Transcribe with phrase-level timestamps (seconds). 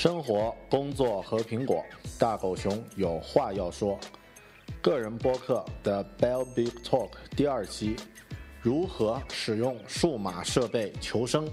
[0.00, 1.84] 生活、工作和苹果，
[2.18, 4.00] 大狗熊有话要说。
[4.80, 7.96] 个人播客的 Bell Big Talk 第二期，
[8.62, 11.46] 如何使用数码设备求生？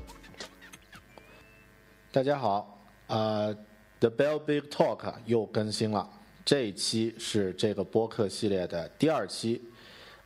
[2.09, 3.53] 大家好，呃
[3.99, 6.09] ，The Bell Big Talk 又更新了，
[6.45, 9.61] 这一期是这个播客系列的第二期。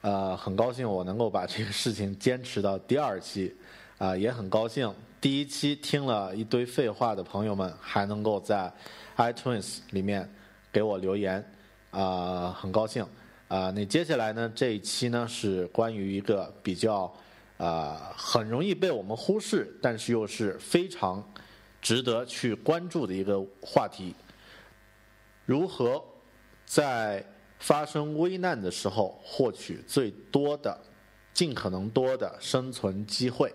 [0.01, 3.55] 呃，很高兴我能够把这个事情坚持到第二期，
[3.98, 8.73] 啊，也很高兴第一期听了一堆废话的朋友们还能够在
[9.17, 10.27] iTunes 里面
[10.73, 11.45] 给我留言，
[11.91, 13.05] 啊，很高兴。
[13.48, 17.13] 啊，那接下来呢，这一期呢是关于一个比较
[17.57, 21.23] 啊很容易被我们忽视，但是又是非常
[21.84, 24.15] 值得去关注的一个话题：
[25.45, 26.04] 如何
[26.65, 27.23] 在
[27.60, 30.76] 发生危难的时候获取最多的、
[31.32, 33.54] 尽可能多的生存机会。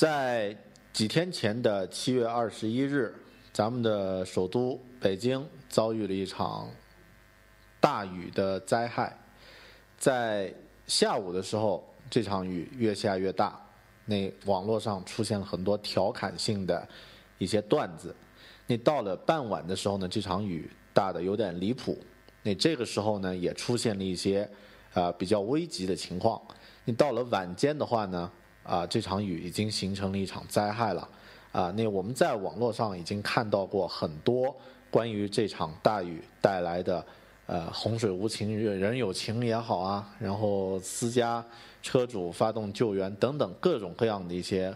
[0.00, 0.56] 在
[0.94, 3.14] 几天前的七月二十一日，
[3.52, 6.70] 咱们的首都北京遭遇了一场
[7.78, 9.14] 大雨的灾害。
[9.98, 10.54] 在
[10.86, 13.60] 下午的时候，这场雨越下越大，
[14.06, 16.88] 那网络上出现了很多调侃性的
[17.36, 18.16] 一些段子。
[18.66, 21.98] 那到了傍晚的时候呢，这场雨大的有点离谱。
[22.42, 24.48] 那这个时候呢，也出现了一些
[24.94, 26.40] 啊比较危急的情况。
[26.86, 28.32] 你到了晚间的话呢，
[28.62, 31.08] 啊这场雨已经形成了一场灾害了。
[31.52, 34.54] 啊，那我们在网络上已经看到过很多
[34.90, 37.04] 关于这场大雨带来的
[37.46, 41.44] 呃洪水无情人有情也好啊，然后私家
[41.82, 44.72] 车主发动救援等等各种各样的一些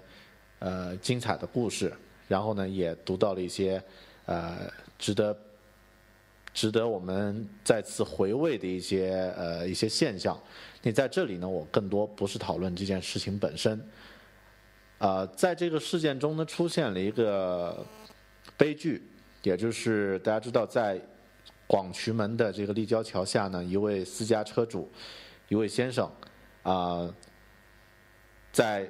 [0.58, 1.92] 呃精彩的故事。
[2.26, 3.82] 然后呢，也读到了一些
[4.26, 5.36] 呃值得。
[6.54, 10.38] 值得我们再次回味的一些呃一些现象。
[10.84, 13.82] 你在这里呢，我更多不是讨论这件事情本身。
[14.98, 17.84] 啊，在这个事件中呢，出现了一个
[18.58, 19.02] 悲剧，
[19.42, 21.00] 也就是大家知道，在
[21.66, 24.90] 广渠门的这个立交桥下呢，一位私家车主，
[25.48, 26.10] 一位先生
[26.62, 27.12] 啊，
[28.52, 28.86] 在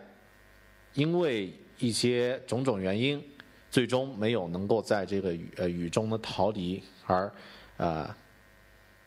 [0.94, 3.22] 因为一些种种原因，
[3.70, 7.32] 最终没有能够在这个雨呃雨中呢逃离而。
[7.76, 8.14] 呃，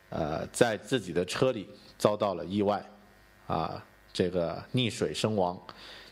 [0.09, 2.83] 呃，在自己的车里遭到了意外，
[3.47, 5.59] 啊，这个溺水身亡。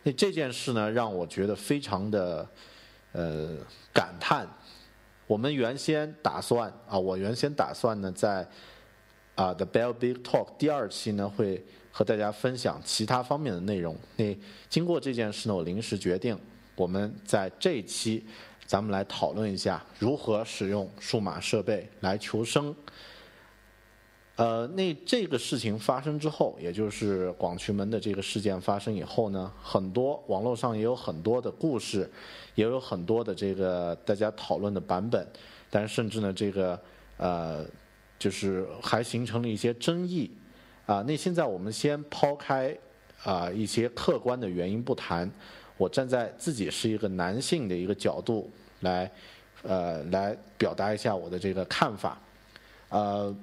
[0.03, 2.47] 那这件事呢，让我觉得非常的
[3.12, 3.57] 呃
[3.94, 4.47] 感叹。
[5.28, 8.47] 我们原先打算啊，我原先打算呢，在
[9.35, 13.97] 啊 The Bell Big Talk 第二期呢，会和大家分享其他方面的内容。
[14.16, 14.38] 那
[14.69, 16.38] 经过这件事呢，我临时决定，
[16.75, 18.25] 我们在这一期。
[18.67, 22.75] 咱们来讨论一下如何使用数码设备来求生。
[24.38, 32.09] 呃，那这个事情发生之后，也就是广渠门的这个事件发生以后呢，很多网络上也有很多的故事，
[32.56, 35.25] 也有很多的这个大家讨论的版本，
[35.69, 36.78] 但是甚至呢，这个
[37.16, 37.66] 呃，
[38.19, 40.29] 就是还形成了一些争议。
[40.85, 42.78] 啊，那现在我们先抛开
[43.23, 45.31] 啊一些客观的原因不谈。
[45.78, 48.50] 我站在自己是一个男性的一个角度
[48.81, 49.12] 来，
[49.63, 52.22] 呃，来表达一下我的这个看法。
[52.90, 53.35] 呃，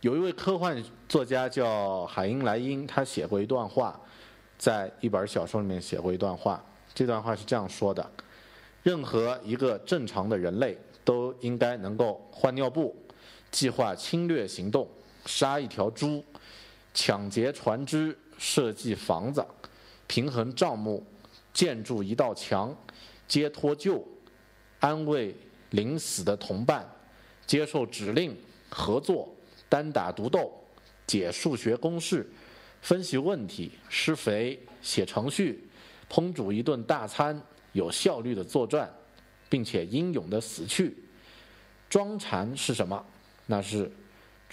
[0.00, 4.00] 有一位科幻作家叫海因莱因，他写过一段话，
[4.56, 6.64] 在一本小说里面写过一段话。
[6.94, 8.08] 这段话是这样说的：
[8.84, 12.94] 任何一个正常的人类都应该能够换尿布、
[13.50, 14.88] 计划侵略行动、
[15.26, 16.24] 杀一条猪、
[16.94, 19.44] 抢劫船只、设计房子、
[20.06, 21.04] 平衡账目。
[21.50, 22.72] 建筑一道墙，
[23.26, 24.00] 接脱臼，
[24.78, 25.34] 安慰
[25.70, 26.88] 临死的同伴，
[27.48, 28.36] 接受指令，
[28.70, 29.28] 合作，
[29.68, 30.52] 单打独斗，
[31.06, 32.28] 解数学公式，
[32.80, 35.68] 分析问题，施肥，写程序，
[36.10, 37.40] 烹煮一顿大餐，
[37.72, 38.90] 有效率的作战，
[39.48, 40.96] 并且英勇的死去。
[41.88, 43.04] 装禅是什么？
[43.46, 43.90] 那是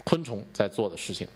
[0.03, 1.27] 昆虫在做的事情。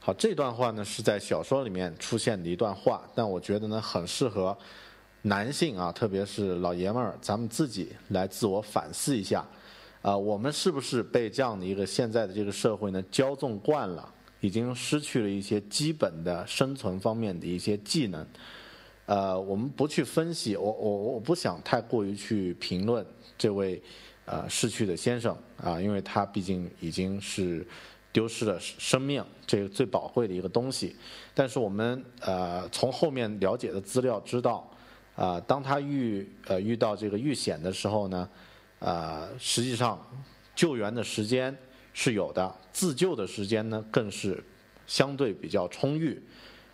[0.00, 4.56] 好，这段话呢是在小说里面出现的一段话，但我觉得呢很适合
[5.22, 9.44] 男性啊，特别是老爷们儿，咱们自己来自我反思一下，
[10.06, 14.08] 啊，我们是不是被这样的一个现在的这个社会呢骄纵惯了，
[14.40, 18.24] 已经失去了一些基本的生存方面的一些技能？
[19.06, 23.04] 呃，我们不去分析，我我我不想太过于去评论
[23.36, 23.82] 这位
[24.26, 27.66] 呃逝去的先生啊，因为他毕竟已经是。
[28.12, 30.96] 丢失了生命，这个最宝贵的一个东西。
[31.34, 34.66] 但是我们呃从后面了解的资料知道，
[35.14, 38.26] 啊，当他遇呃遇到这个遇险的时候呢，
[38.78, 39.98] 呃，实际上
[40.54, 41.56] 救援的时间
[41.92, 44.42] 是有的，自救的时间呢更是
[44.86, 46.22] 相对比较充裕。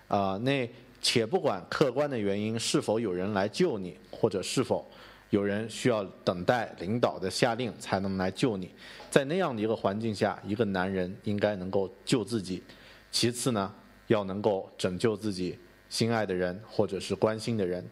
[0.09, 0.69] 啊，那
[1.01, 4.87] 且不管客观的原因是否有人来救你，或者是否
[5.31, 8.71] 有人需要等待领导的下令才能来救你。
[9.11, 12.63] 在那样的一个环境下，一个男人应该能够救自己。
[13.11, 13.75] 其次呢，
[14.09, 15.59] 要能够拯救自己
[15.89, 17.89] 心爱的人或者是关心的人。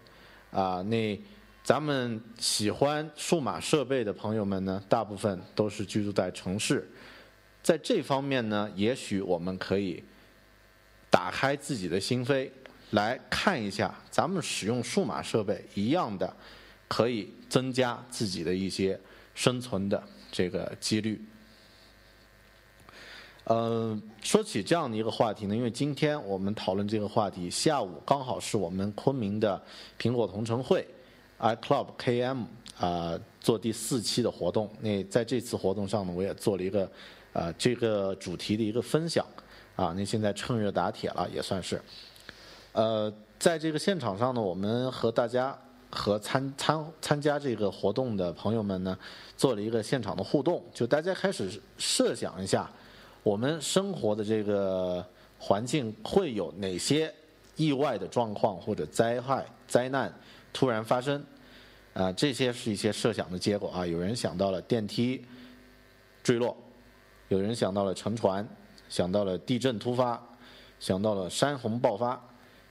[0.50, 1.18] 啊，那
[1.62, 6.88] 咱们喜欢数码设备的朋友们呢，大部分都是居住在城市。
[7.62, 10.02] 在这方面呢，也许我们可以
[11.10, 12.50] 打开自己的心扉，
[12.90, 16.34] 来看一下咱们使用数码设备一样的，
[16.88, 18.98] 可以增加自己的一些
[19.34, 20.02] 生存的
[20.32, 21.22] 这个几率。
[23.44, 29.62] 呃，说起这样的一个话题呢，因为今天我们讨论这个话题，下午刚好是我们昆明的
[30.00, 30.86] 苹果同城会
[31.40, 32.44] ，iClub KM
[32.78, 34.70] 啊做第四期的活动。
[34.80, 36.90] 那在这次活动上呢，我也做了一个。
[37.32, 39.24] 啊，这个主题的一个分享，
[39.76, 41.80] 啊，那现在趁热打铁了，也算是。
[42.72, 45.56] 呃，在这个现场上呢，我们和大家
[45.92, 48.98] 和参参参加这个活动的朋友们呢，
[49.36, 51.48] 做了一个现场的互动，就大家开始
[51.78, 52.68] 设想一下，
[53.22, 55.06] 我们生活的这个
[55.38, 57.14] 环境会有哪些
[57.54, 60.12] 意外的状况或者灾害灾难
[60.52, 61.24] 突然发生，
[61.94, 65.24] 啊，这些是一些设想的结果啊，有人想到了电梯
[66.22, 66.56] 坠落。
[67.28, 68.44] 有人想到了沉船，
[68.88, 70.20] 想到了地震突发，
[70.80, 72.20] 想到了山洪爆发，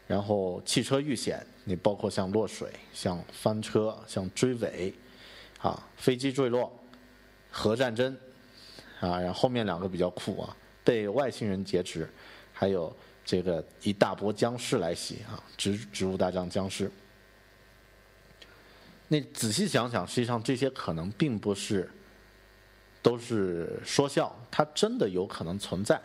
[0.06, 4.94] 然后汽车遇险，你包括像落水、像翻车、像追尾，
[5.62, 6.70] 啊，飞机坠落，
[7.50, 8.14] 核战争，
[9.00, 10.54] 啊，然后后面两个比较酷啊，
[10.84, 12.12] 被外星人劫持，
[12.52, 12.94] 还有
[13.24, 16.92] 这个一大波僵尸来袭啊，植植物大战僵尸。
[19.10, 21.90] 那仔细想想，实际上这些可能并不是。
[23.02, 25.98] 都是说笑，它真的有可能存在。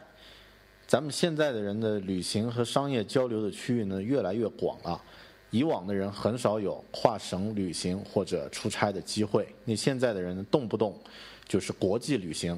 [0.87, 5.03] 咱们现在的人的旅行和商业交流的区域呢，越来越广了。
[5.51, 10.97] 以往的人很少有跨省旅行或者出差的机会，那现在的人动不动
[11.49, 12.57] 就是国际旅行。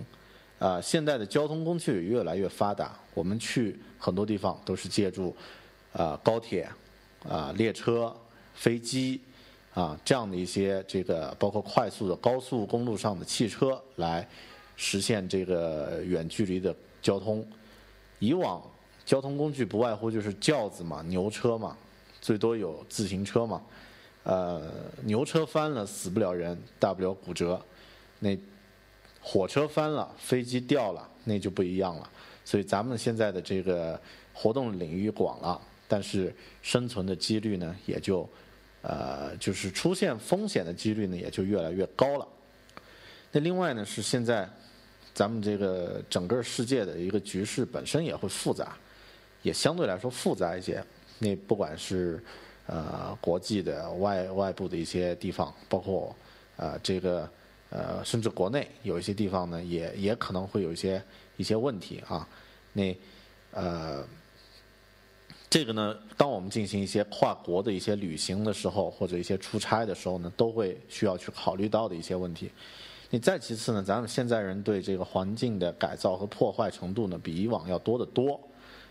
[0.59, 5.35] 啊，现在的交通工具也越来越发达，我们去很多地方都是借助
[5.95, 6.69] 啊高铁、
[7.27, 8.15] 啊列车、
[8.53, 9.19] 飞机。
[9.77, 14.27] 啊，这样的一些这个包括快速的高速公路上的汽车来
[14.75, 17.47] 实现这个远距离的交通。
[18.19, 18.63] 以往
[19.05, 21.77] 交通工具不外乎就是轿子嘛、牛车嘛，
[22.23, 23.61] 最多有自行车嘛。
[24.23, 24.63] 呃，
[25.05, 27.61] 牛车翻了死不了人，大不了骨折。
[28.19, 28.35] 那
[29.21, 32.11] 火车翻了，飞机掉了，那就不一样了。
[32.47, 34.01] 所以咱们现在的这个
[34.33, 38.27] 活动领域广了，但是生存的几率呢也就。
[38.89, 42.29] 呃，就是出现风险的几率呢，也就越来越高了。
[43.33, 44.49] 那另外呢，是现在
[45.13, 48.77] 咱们这个整个世界的一个局势本身也会复杂，
[49.43, 50.81] 也相对来说复杂一些。
[51.19, 52.23] 那不管是
[52.69, 56.15] 呃国际的外外部的一些地方，包括
[56.57, 57.29] 呃这个
[57.71, 61.03] 呃甚至国内有一些地方呢，也也可能会有一些
[61.37, 62.29] 一些问题啊。
[62.73, 62.97] 那
[63.51, 64.07] 呃。
[65.49, 72.51] 这个呢，当我们进行一些跨国的一些旅行的时候，或者一些出差的时候呢，都会需要去考虑到的一些问题。
[73.11, 78.39] 你再其次呢，咱们现在人对这个环境的改造和破坏程度呢，比以往要多得多。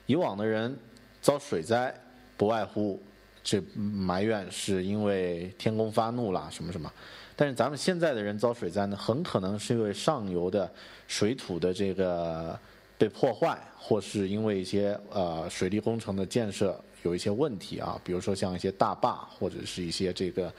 [0.06, 0.76] 以往的人
[1.22, 1.94] 遭水灾，
[2.38, 3.00] 不外乎
[3.44, 6.92] 这埋怨是因为天公发怒啦什么什么，
[7.36, 10.72] 但是咱们现在的人遭水灾呢，很可能是因为上游的
[11.06, 12.58] 水土的这个。
[13.06, 20.52] 被破坏，或是因为一些呃水利工程的建设有一些问题啊，比如说像一些大坝，或者是一些这个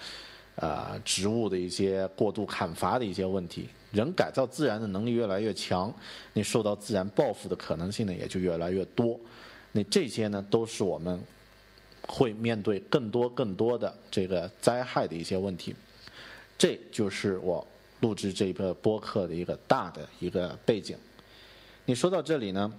[0.54, 3.68] 呃植物的一些过度砍伐的一些问题。
[3.90, 5.92] 人改造自然的能力越来越强，
[6.34, 9.18] 你受到自然报复的可能性呢也就越来越多。
[9.72, 11.20] 那这些呢都是我们
[12.06, 15.74] 会面对更多更多的这个灾害的一些问题。
[16.56, 17.66] 这就是我
[17.98, 20.96] 录制这个播客的一个大的一个背景。
[21.88, 22.72] 你说到这里呢，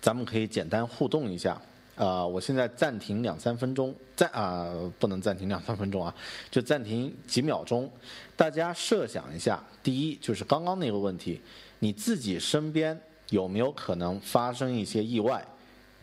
[0.00, 1.60] 咱们可以简单互动一下。
[1.94, 4.68] 啊，我现在暂停两三分钟，暂啊
[4.98, 6.12] 不能暂停两三分钟啊，
[6.50, 7.88] 就暂停几秒钟。
[8.34, 11.40] 大家设想一下，第一就是刚刚那个问题，
[11.78, 15.46] 你自己身边有没有可能发生一些意外、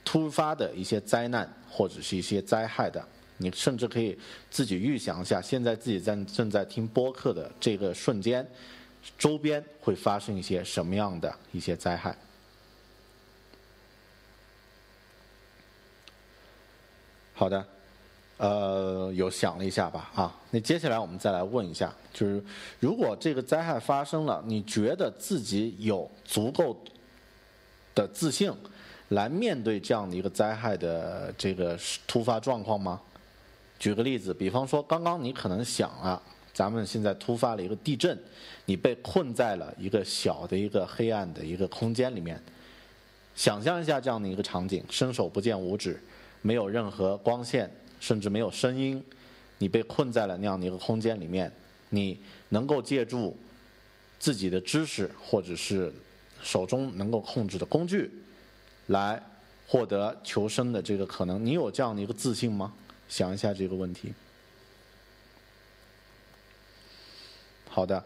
[0.06, 3.04] 突发的一些灾难或者是一些灾害的？
[3.38, 4.18] 你甚至可以
[4.50, 8.48] 自己预想一下，现在自己在正在听播客的这个瞬间。
[9.18, 12.16] 周边会发生一些什么样的一些灾害？
[17.34, 17.66] 好的，
[18.38, 22.44] 呃，有想了一下吧，啊，那接下来我们再来问一下，就是
[22.80, 26.76] 如果这个灾害发生了，你觉得自己有足够
[27.96, 28.52] 的自信
[29.08, 33.00] 来面对这样的一个灾害的这个突发状况吗？
[33.80, 36.22] 举个例子，比方说，刚刚你可能想了。
[36.60, 38.20] 咱们现在突发了一个地震，
[38.66, 42.38] 你被困在了一个小的一个黑暗的一个空间里面。
[43.34, 45.98] 想象一下这样的一个场景：伸手不见五指，
[46.42, 49.02] 没有任何光线，甚至没有声音，
[49.58, 51.50] 你被困在了那样的一个空间里面。
[51.92, 53.38] 你能够借助
[54.20, 55.90] 自己的知识，或者是
[56.44, 58.12] 手中能够控制的工具，
[58.88, 59.24] 来
[59.66, 61.46] 获得求生的这个可能。
[61.46, 62.74] 你有这样的一个自信吗？
[63.08, 64.12] 想一下这个问题。
[67.70, 68.04] 好的，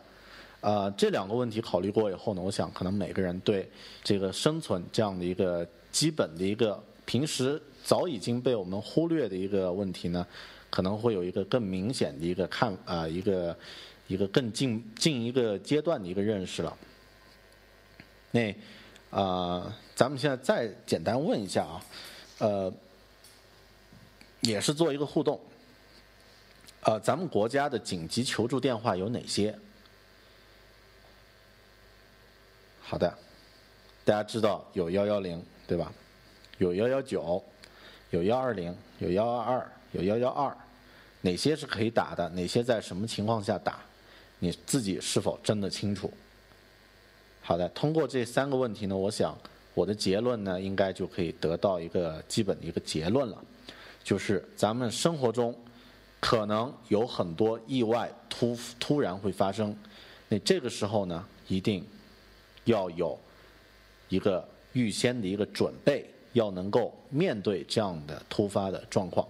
[0.62, 3.68] 呃，这两个问题考虑过以后呢，我想可能每个人对
[4.04, 10.28] 这个生存这样的一个基本的一个平时早已经被我们忽略的一个问题呢，
[10.70, 13.58] 可能会有一个更明显的一个看啊一个
[14.08, 16.78] 一个更进进一个阶段的一个认识了。
[18.32, 18.54] 那
[19.10, 21.86] 啊，咱们现在再简单问一下啊，
[22.40, 22.74] 呃。
[24.46, 25.40] 也是做一个互动，
[26.84, 29.58] 呃，咱们国家的紧急求助电话有哪些？
[32.82, 33.12] 好的，
[34.04, 35.92] 大家知道有幺幺零对吧？
[36.58, 37.42] 有幺幺九，
[38.10, 40.56] 有幺二零，有幺二二，有幺幺二，
[41.22, 42.28] 哪些是可以打的？
[42.30, 43.80] 哪些在什么情况下打？
[44.40, 46.12] 你自己是否真的清楚？
[47.42, 49.38] 好的，通过这三个问题呢，我想
[49.74, 53.42] 我的结论呢，应该就可以得到一个基本的一个结论了。
[54.04, 55.56] 就是咱们生活中
[56.24, 59.76] 可能有很多意外突突然会发生，
[60.30, 61.86] 那这个时候呢，一定
[62.64, 63.20] 要有
[64.08, 69.28] 一个预先的一个准备，要能够面对这样的突发的状况。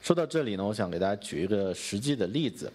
[0.00, 2.72] 说到这里呢，我想给大家举一个实际的例子。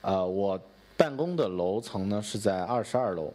[0.00, 0.58] 啊，我
[0.96, 3.30] 办公的楼层呢是在二十二楼，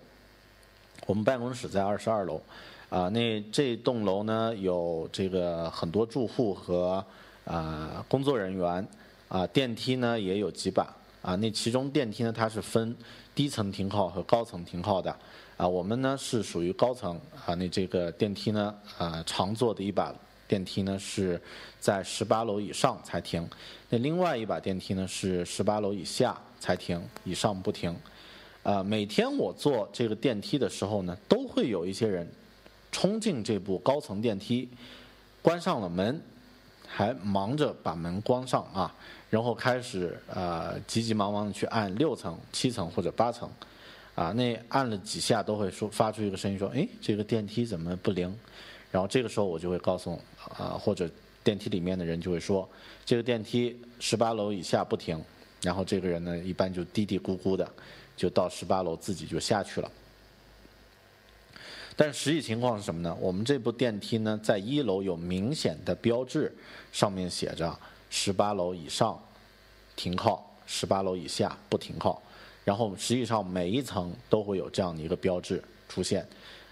[1.06, 2.42] 我们办公室在二十二楼。
[2.90, 7.06] 啊，那这栋楼呢有这个很多住户和
[7.46, 8.88] 啊工作人员，
[9.34, 12.96] 啊电梯呢也有几把，啊那其中电梯呢它是分
[13.34, 15.10] 低层停靠和高层停靠的，
[15.58, 20.14] 啊我们呢是属于高层，啊那这个电梯呢啊常坐的一把
[20.48, 21.42] 电梯呢是
[21.80, 23.50] 在十八楼以上才停，
[23.90, 27.98] 那另外一把电梯呢是十八楼以下才停，以上不停，
[28.62, 32.32] 啊每天我坐这个电梯的时候呢都会有一些人。
[32.96, 34.70] 冲进这部高层电梯，
[35.42, 36.22] 关上了门，
[36.96, 38.94] 还忙着把门关上啊，
[39.28, 43.50] 然后开始呃急急忙忙的去按六层、七层或者八层，
[44.14, 48.32] 啊，那按了几下都会说发出一个声音说，哎，这个电梯怎么不灵？
[48.92, 50.14] 然后这个时候我就会告诉
[50.56, 51.10] 啊，或者
[51.44, 52.70] 电梯里面的人就会说，
[53.04, 55.20] 这个电梯十八楼以下不停，
[55.64, 57.68] 然后这个人呢一般就嘀嘀咕咕的，
[58.16, 59.90] 就到十八楼自己就下去了。
[61.96, 63.16] 但实际情况是什么呢？
[63.22, 66.52] 我们这部电梯呢，在一楼有明显的标志，
[66.92, 67.78] 上面写着
[68.10, 69.22] 十八楼以上
[69.96, 72.20] 停靠，十八楼以下不停靠。
[72.66, 76.26] 然后实际上每一层都会有这样的一个标志出现。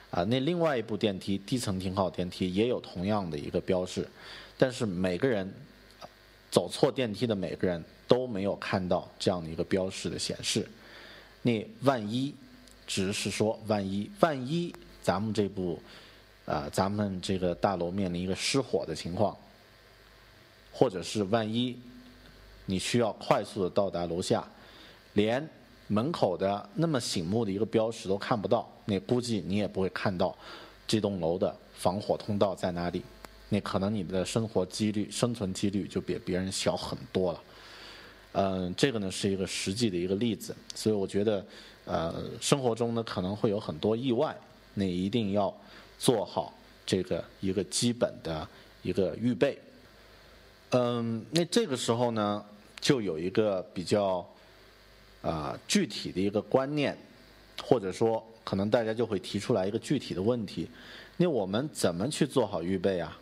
[0.10, 4.08] 啊，那另外一部电梯低层停靠电梯也有同样的一个标示，
[4.58, 5.54] 但是每个人
[6.50, 10.68] 走错电梯的每个人都没有看到这样的一个标识的显示。
[11.44, 12.34] 那万一，
[12.88, 14.74] 只是说万一，万一。
[15.02, 15.80] 咱们这部，
[16.46, 19.36] 啊，咱们这个大楼面临一个失火的情况，
[20.72, 21.78] 或者是万一
[22.66, 24.48] 你需要快速的到达楼下，
[25.14, 25.48] 连
[25.88, 30.36] 门口的那么醒目的一个标识都看不到，那估计你也不会看到
[30.88, 33.04] 这栋楼的防火通道在哪里，
[33.50, 37.42] 那可能你的生活几率、生存几率就比别人小很多了。
[38.34, 41.46] 嗯，这个呢是一个实际的一个例子，所以我觉得，
[41.84, 44.34] 呃，生活中呢可能会有很多意外。
[44.74, 45.54] 那一定要
[46.00, 46.54] 做好
[46.86, 48.48] 这个一个基本的
[48.82, 49.58] 一个预备。
[50.72, 52.44] 嗯，那这个时候呢，
[52.80, 54.26] 就有一个比较
[55.22, 56.98] 啊具体的一个观念，
[57.62, 60.70] 或者说可能大家就会提出来一个具体的问题：
[61.18, 63.18] 那我们怎么去做好预备啊？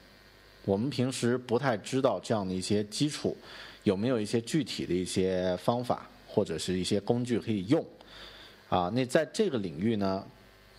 [0.65, 3.35] 我们平时不太知道这样的一些基础，
[3.83, 7.83] 有没有一些具体的一些方法或者是一些工具可以用？
[8.69, 10.23] 啊，那在这个领域呢？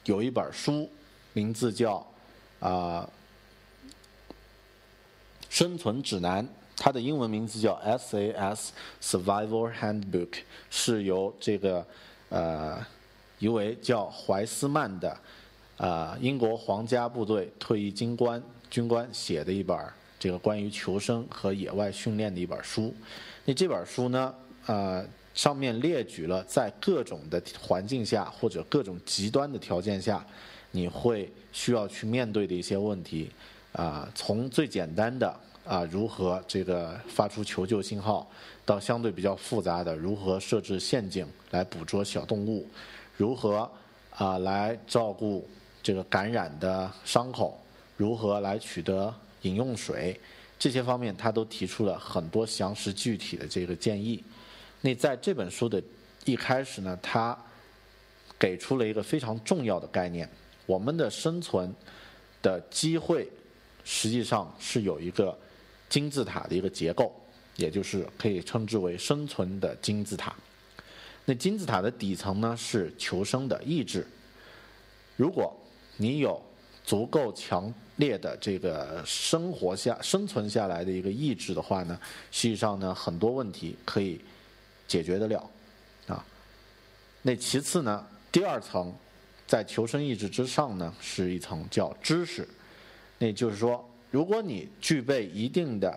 [0.05, 0.89] 有一本书，
[1.33, 2.07] 名字叫
[2.59, 3.09] 啊
[5.49, 8.69] 生存指南，它的英文名字叫 SAS
[9.03, 10.39] Survival Handbook，
[10.71, 11.87] 是由这个
[12.31, 12.85] 呃
[13.39, 15.17] 一位叫怀斯曼的
[15.77, 19.79] 啊英国皇家部队退役军官军官写的一本
[20.19, 22.95] 这个关于求生和野外训练的一本书。
[23.45, 24.35] 那这本书呢，
[24.67, 25.07] 呃。
[25.41, 30.23] 上面列举了在各种的环境下或者各种极端的条件下，
[30.71, 33.31] 你会需要去面对的一些问题，
[33.73, 38.31] 啊，从最简单的啊如何这个发出求救信号，
[38.67, 42.69] 到相对比较复杂的如何设置陷阱来捕捉小动物，
[43.17, 43.67] 如何
[44.11, 45.49] 啊来照顾
[45.83, 47.59] 这个感染的伤口，
[47.97, 50.21] 如何来取得饮用水，
[50.59, 54.23] 这些方面他都提出了很多详实具体的这个建议。
[54.83, 55.83] 那在这本书的
[56.25, 57.37] 一开始呢，他
[58.39, 60.29] 给出了一个非常重要的概念：
[60.67, 61.75] 我们的生存
[62.43, 63.29] 的机会
[63.85, 65.37] 实际上是有一个
[65.89, 67.13] 金字塔的一个结构，
[67.57, 70.35] 也就是可以称之为生存的金字塔。
[71.27, 74.07] 那金字塔的底层呢是求生的意志。
[75.17, 75.55] 如果
[75.99, 76.41] 你有
[76.83, 84.19] 足够强烈的这个生活下生存下来的一个意志的话呢，实际上呢很多问题可以
[84.91, 85.49] 解决得了
[86.09, 86.27] 啊。
[87.23, 88.93] 那其次呢，第二层
[89.47, 92.49] 在求生意志之上呢，是一层叫知识。
[93.19, 95.97] 那就是说，如果你具备一定的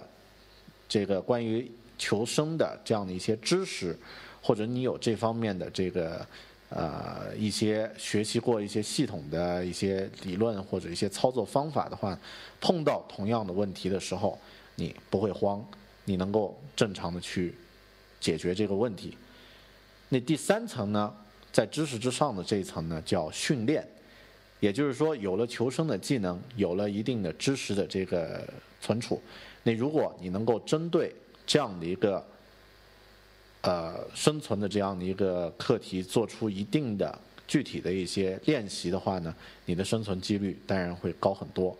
[0.88, 3.98] 这个关于求生的这样的一些知识，
[4.42, 6.24] 或者你有这方面的这个
[6.70, 12.16] 呃一些学习过一些系统的一些理论或者一些操作方法的话，
[12.62, 14.38] 碰到同样的问题的时候，
[14.76, 15.66] 你不会慌，
[16.04, 17.56] 你能够正常的去
[18.24, 19.18] 解决这个问题。
[20.08, 21.13] 那第三层呢，
[21.51, 23.86] 在知识之上的这一层呢，叫训练。
[24.62, 28.48] 也就是说，有了求生的技能，有了一定的知识的这个
[28.80, 29.22] 存储，
[29.62, 31.13] 那如果你能够针对
[31.46, 32.25] 这样的一个
[33.60, 41.77] 呃生存的这样的一个课题，做出一定的具体的一些练习的话呢，你的生存几率当然会高很多。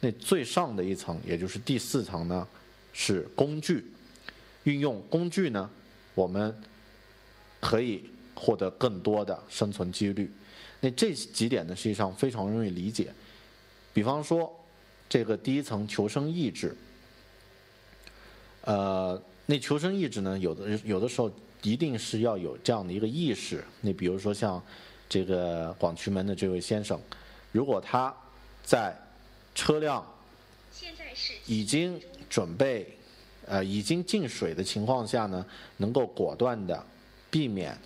[0.00, 2.44] 那最上的一层，也就是第四层呢，
[2.92, 3.84] 是工具。
[4.64, 5.70] 运用工具呢，
[6.14, 6.54] 我们
[7.60, 10.32] 可以获得更多的生存几率。
[10.80, 13.12] 那这几点呢，实际上非常容易理解。
[13.92, 14.52] 比方说，
[15.08, 16.76] 这个第一层求生意志，
[18.62, 21.30] 呃，那求生意志呢，有的有的时候
[21.62, 23.64] 一定是要有这样的一个意识。
[23.80, 24.62] 那比如说像
[25.08, 27.00] 这个广渠门的这位先生，
[27.52, 28.14] 如果他
[28.62, 28.94] 在
[29.54, 30.04] 车辆
[31.46, 32.93] 已经准备
[33.46, 35.44] 呃已经进水的情况下呢，
[35.76, 36.84] 能够果断的
[37.30, 37.76] 避免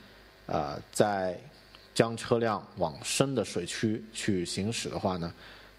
[0.47, 1.39] 呃在
[1.95, 5.33] 将车辆往深的水区去行驶的话呢，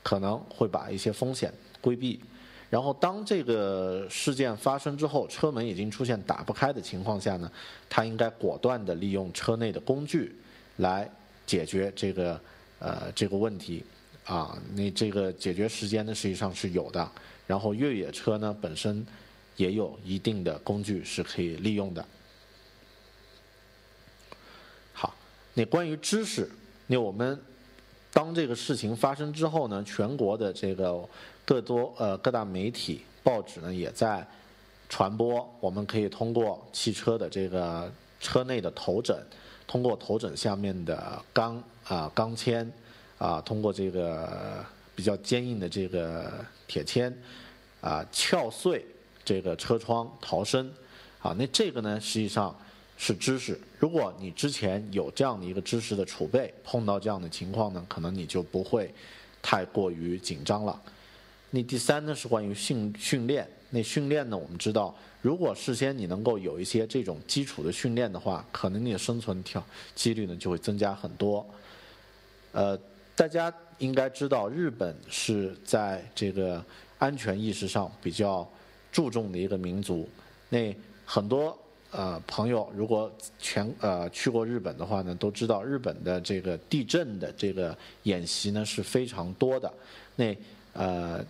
[0.03, 2.19] 可能会把一些风险规避。
[2.69, 7.51] 然后当这个事件发生之后，车门已经出现打不开的情况下呢，
[7.89, 10.35] 他应该果断的利用车内的工具
[10.77, 11.09] 来
[11.47, 12.39] 解决这个
[12.77, 13.83] 呃这个问题
[14.23, 14.55] 啊。
[14.75, 17.11] 那这个解决时间呢实际上是有的。
[17.47, 19.03] 然后越野车呢本身
[19.59, 22.03] 也有一定的工具是可以利用的。
[24.93, 25.13] 好
[25.53, 26.49] 那关于知识，
[26.87, 27.37] 那我们
[28.13, 30.97] 当这个事情发生之后呢，全国的这个
[31.43, 34.25] 各多呃各大媒体报纸呢也在
[34.87, 35.45] 传播。
[35.59, 37.91] 我们可以通过汽车的这个
[38.21, 39.21] 车内的头枕，
[39.67, 42.71] 通过头枕下面的钢啊钢签
[43.17, 46.31] 啊，通过这个比较坚硬的这个
[46.65, 47.13] 铁签
[47.81, 48.85] 啊撬碎
[49.29, 50.71] 这个车窗逃生。
[51.19, 52.55] 啊，那这个呢实际上。
[53.01, 53.57] 是知识。
[53.79, 58.93] 如果你之前有这样的一个知识的储备，碰到这样的情况呢，可能你就不会
[59.41, 60.77] 太过于紧张了。
[61.49, 63.47] 那第三呢是关于训训练。
[63.69, 69.63] 那训练呢，我们知道，如果事先你能够有一些这种基础的训练的话，可能你的生存条
[69.95, 71.45] 几率呢就会增加很多。
[72.51, 72.77] 呃，
[73.15, 76.61] 大家应该知道，日本是在这个
[76.97, 78.45] 安全意识上比较
[78.91, 80.07] 注重的一个民族。
[80.49, 80.75] 那
[81.05, 81.57] 很多。
[81.91, 89.73] 呃，朋友，如果全呃去过日本的话呢，都知道日本的这个地震的这个演习呢是非常多的。
[90.15, 90.37] 那
[90.73, 91.25] 呃，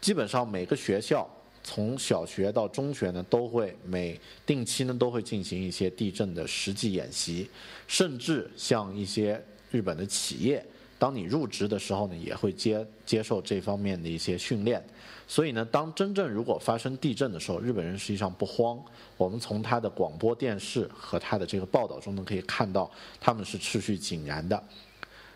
[0.00, 1.28] 基本上每个学校
[1.62, 7.46] 从小学到中学呢，都会每定期呢都会进行一些地震的实际演习，
[7.86, 9.38] 甚至像一些
[9.70, 10.64] 日本的企业，
[11.00, 14.84] 当你入职的时候呢，也会接接受这方面的一些训练。
[15.26, 18.78] 所以呢，当真正如果发生地震的时候，日本人实际上不慌。
[19.16, 24.62] 我们从他的广播电视和他的这个报道中呢，可以看到他们是秩序井然的。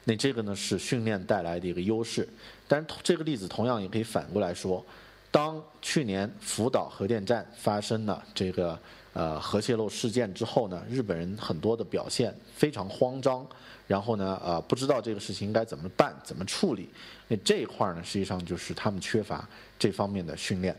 [0.04, 2.28] 那这个呢是训练带来的一个优势。
[2.68, 4.84] 但是这个例子同样也可以反过来说，
[5.34, 8.78] 当去年福岛核电站发生了这个
[9.12, 13.44] 呃核泄漏事件之后呢，日本人很多的表现非常慌张。
[13.88, 16.88] 然后呢，呃，不知道这个事情应该怎么办、怎么处理。
[17.26, 20.74] 那这一块呢，实际上就是他们缺乏这方面的训练。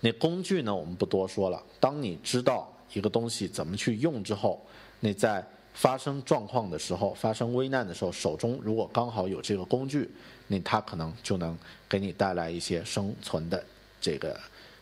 [0.00, 1.62] 那工具呢，我们不多说了。
[1.78, 4.66] 当你知道一个东西怎么去用之后，
[4.98, 10.10] 那在发生状况的时候、发生危难的时候，手中如果刚好有这个工具，
[10.46, 11.56] 那它可能就能
[11.88, 13.64] 给你带来一些生存的
[14.00, 14.38] 这个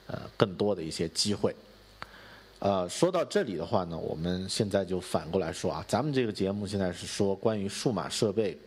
[0.06, 1.54] 呃更多的一些机会。
[2.60, 8.58] 呃，说到这里的话呢，我们现在就反过来说啊，咱们这个节目现在是说关于数码设备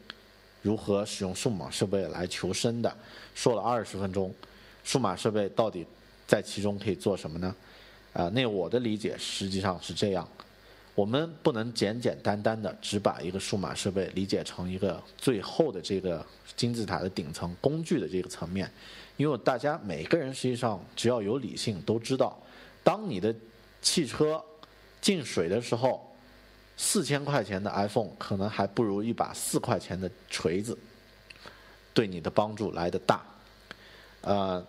[0.61, 2.95] 如何使用数码设备来求生的，
[3.35, 4.33] 说了二十分钟，
[4.85, 5.85] 数码设备到底
[6.25, 7.53] 在其中可以做什么呢？
[8.13, 10.25] 啊，那我的理解实际上是这样，
[10.93, 16.25] 我们不能简简单单的只把一个数码设备理解成一个最后的这个
[16.55, 18.69] 金字塔的顶层工具的这个层面，
[19.17, 22.37] 因为大家每个人实际上只要有理性都知道，
[22.83, 23.33] 当你的
[23.81, 24.43] 汽车
[24.99, 26.13] 进水的时候，
[26.75, 30.77] 四千块钱的 iPhone 可能还不如一把四块钱的锤子
[31.93, 33.23] 对你的帮助来的大。
[34.21, 34.63] 呃，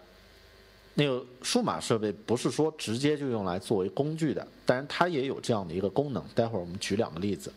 [0.95, 6.23] 那个数码设备不是说直接就用来作为工具的，当然它也有这样的一个功能。
[6.35, 7.53] 待会儿我们举两个例子。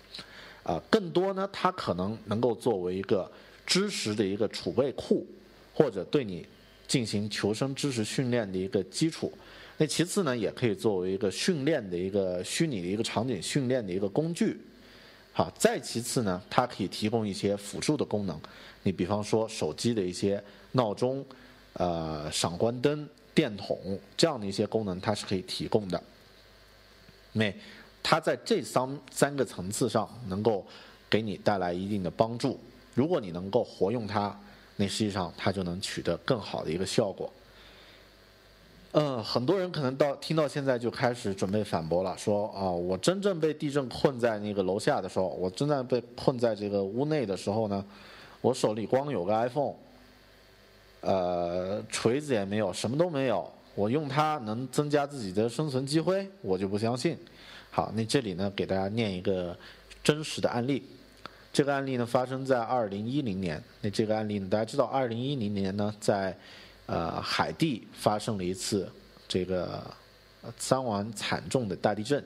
[0.63, 3.31] 啊，更多呢，它可能能够作为一个
[3.67, 5.23] 知识的一个储备库，
[5.73, 6.43] 或者对你
[6.87, 9.31] 进行求生知识训练的一个基础。
[9.77, 14.59] 那其次呢，也可以作为一个训练的一个虚拟的一个场景训练的一个工具。
[15.33, 18.39] 好，再其次呢，它可以提供一些辅助的功能。
[18.81, 21.23] 你比方说手机的一些闹钟、
[21.73, 23.77] 呃闪光灯、电筒
[24.17, 26.01] 这样的一些功能，它是可以提供的。
[27.33, 27.53] 那
[28.01, 30.65] 它在这三三个层次上能够
[31.09, 32.57] 给你带来一定的帮助。
[32.93, 34.33] 如果你能够活用它，
[34.77, 37.29] 那实际上它就能取得更好的一个效果。
[38.93, 47.85] 嗯，很多人可能到听到现在就开始准备反驳了，说啊，我真正被地震困在那个楼下的时候，我真正被困在这个屋内的时候呢，
[48.39, 49.73] 我手里光有个 iPhone，
[51.05, 57.15] 呃，锤子也没有，什么都没有，我用它能增加自己的生存机会，我就不相信。
[57.69, 59.55] 好，那这里呢，给大家念一个
[60.03, 60.81] 真实的案例。
[61.53, 63.63] 这个案例呢，发生在二零一零年。
[63.81, 66.35] 那这个案例呢，大家知道，二零一零年呢，在
[66.87, 68.89] 呃，海地发生了一次
[69.27, 69.83] 这个
[70.57, 72.23] 伤亡惨重的大地震。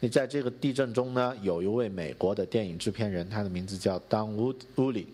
[0.00, 5.06] 那在这个地震中呢，有一位美国的电影制片人，他的名字叫 Don Woodley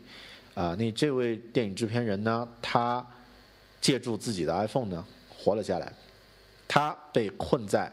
[0.54, 3.04] 啊，那这位电影制片人呢，他
[3.80, 5.92] 借助自己的 iPhone 呢，活了下来。
[6.66, 7.92] 他被困在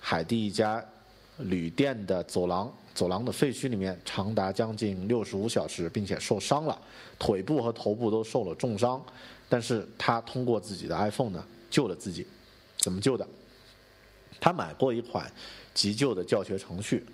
[0.00, 0.84] 海地一家
[1.38, 6.80] 旅店的走廊，走廊的废墟里面，长达将近六十五小时，并且受伤了，
[7.18, 9.00] 腿部和头部都受了重伤。
[9.48, 12.26] 但是他通过自己的 iPhone 呢救了自己，
[12.78, 13.26] 怎么救的？
[14.40, 15.30] 他买过一款
[15.74, 17.04] 急救的教学程序，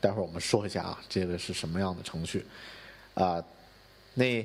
[0.00, 2.46] 待会儿我们说一下啊，这个是什么样的程序？
[3.14, 3.42] 啊，
[4.14, 4.44] 那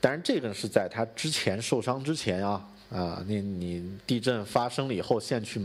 [0.00, 5.58] 当然这个是在他之前受伤之前啊啊，那你地震发生了以后，现去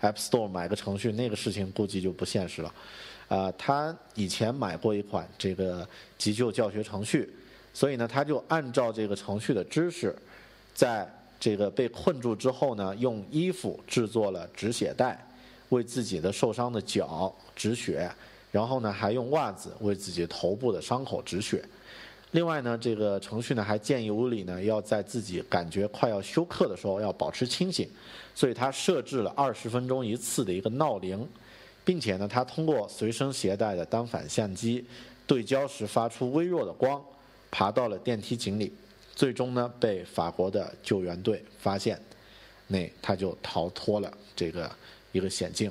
[0.00, 2.74] App Store 买个程序，那个事情估计就不现实了。
[3.26, 7.32] 啊，他以前买过一款这个急救教学程序，
[7.72, 10.14] 所以呢，他就按照这个程序的知识。
[10.74, 11.08] 在
[11.40, 15.24] 这个被困住之后呢，用衣服制作了止血带，
[15.70, 18.10] 为自己的受伤的脚止血，
[18.50, 21.64] 然后呢，还用袜子为自己头部的伤口止血。
[22.34, 27.88] 另外呢，这个程序呢还建议屋里呢要在自己感觉快要休克的时候要保持清醒，
[28.34, 31.24] 所以他设置了二十分钟一次的一个闹铃，
[31.84, 34.84] 并且呢，他通过随身携带的单反相机
[35.28, 37.00] 对焦时发出微弱的光，
[37.52, 38.72] 爬到了电梯井里。
[39.14, 41.96] 最终呢，被法国的救援队发现，
[42.66, 44.68] 那他就逃脱了这个
[45.12, 45.70] 一个险境。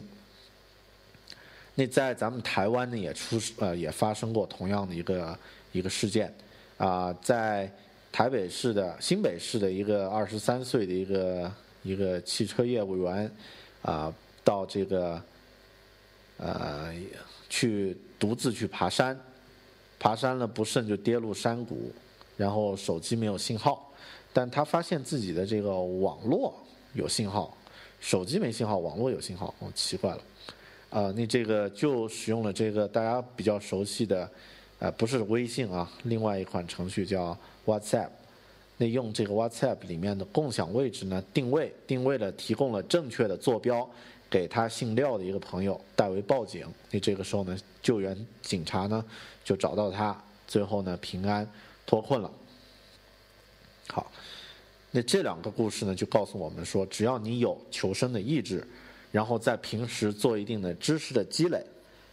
[1.76, 5.38] 那在咱们台湾呢，也出呃也发生过同样的一个
[5.74, 6.34] 一个事件
[6.78, 7.72] 啊，在
[8.12, 11.52] 台北市的新北市的一个二十三岁的一个
[11.84, 13.32] 一个汽车业务员
[13.82, 15.22] 啊，到这个
[16.38, 16.94] 呃
[17.50, 19.20] 去独自去爬山，
[20.00, 21.92] 爬山了不慎就跌入山谷。
[22.36, 23.94] 然后手机没有信号，
[24.34, 26.52] 但他发现自己的这个网络
[26.94, 27.56] 有信号，
[28.00, 30.22] 手机没信号，网络有信号，哦，奇怪了，
[30.90, 34.28] 啊，那这个就使用了这个大家比较熟悉的，
[34.80, 38.10] 呃，不是微信啊，另外一款程序叫 WhatsApp，
[38.78, 43.90] 那用这个 WhatsApp 里面的共享位置呢定位，定位了提供了正确的坐标，
[44.30, 49.04] 给他姓廖的一个朋友代为报警，那这个时候呢，救援警察呢
[49.44, 51.48] 就找到他，最后呢平安。
[51.86, 52.32] 脱困了。
[53.90, 54.10] 好，
[54.90, 58.66] 那这两个故事呢，就告诉我们说，只要你有求生的意志，
[59.12, 61.62] 然后在平时做一定的知识的积累，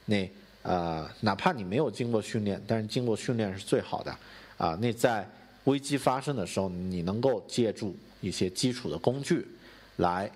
[0.04, 0.28] 那
[0.62, 4.16] 呃，哪怕你没有经过训练，但是经过训练是最好的
[4.58, 4.78] 啊。
[4.80, 5.28] 那在
[5.64, 9.46] 危机发生的时候，你能够借助一些基础的工具
[9.96, 10.30] 来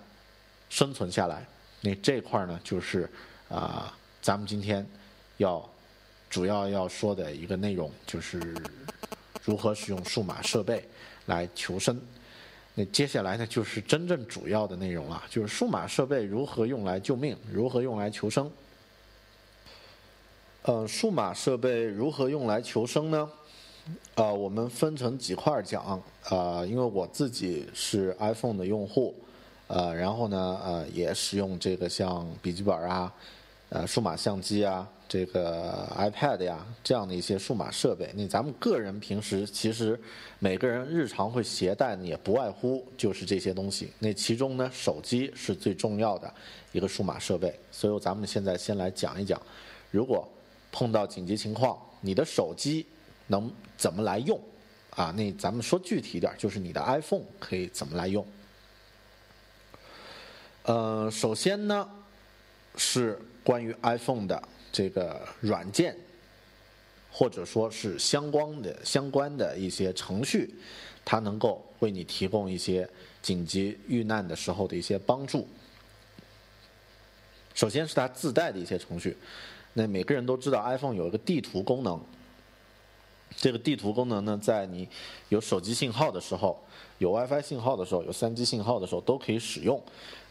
[0.69, 1.45] 生存下来。
[1.81, 3.09] 那这块呢，就是
[3.49, 4.85] 啊，咱们今天
[5.37, 5.67] 要
[6.29, 8.55] 主要要说的一个内容，就是。
[9.43, 10.83] 如何使用数码设备
[11.27, 12.01] 来求生？
[12.73, 18.51] 那接下来呢，就是真正主要的内容了，就是数码设备如何用来救命，如何用来求生。
[20.67, 23.29] 呃，数码设备如何用来求生呢？
[24.15, 26.01] 呃，我们分成几块讲。
[26.31, 29.13] 呃，因为我自己是 iPhone 的用户，
[29.67, 33.13] 呃，然后呢，呃，也使用这个像笔记本啊，
[33.69, 34.89] 呃，数码相机啊。
[35.07, 39.97] 这个 iPad 呀，这样的一些数码设备，那咱们个人平时其实
[40.39, 43.91] 每个人日常会携带也不外乎就是这些东西。
[43.99, 46.33] 那其中呢，手机是最重要的
[46.71, 47.53] 一个数码设备。
[47.71, 49.39] 所以咱们现在先来讲一讲，
[49.91, 50.27] 如果
[50.75, 52.85] 碰到紧急情况，你的手机
[53.27, 54.37] 能怎么来用？
[54.89, 58.27] 啊，那咱们说具体一点，就是你的 iPhone 可以怎么来用？
[60.63, 61.89] 呃，首先呢，
[62.75, 64.43] 是关于 iPhone 的。
[64.75, 65.95] 这个软件，
[67.09, 70.53] 或者说是相关的相关的一些程序，
[71.05, 72.85] 它能够为你提供一些
[73.21, 75.47] 紧急遇难的时候的一些帮助。
[77.53, 79.15] 首先是它自带的一些程序，
[79.77, 81.99] 那每个人都知道 iPhone 有一个地图功能，
[83.35, 84.87] 这个地图功能呢，在你
[85.27, 86.57] 有手机信号的时候、
[86.97, 89.81] 有 WiFi 信号的时候、有 3G 信号的时候都可以使用。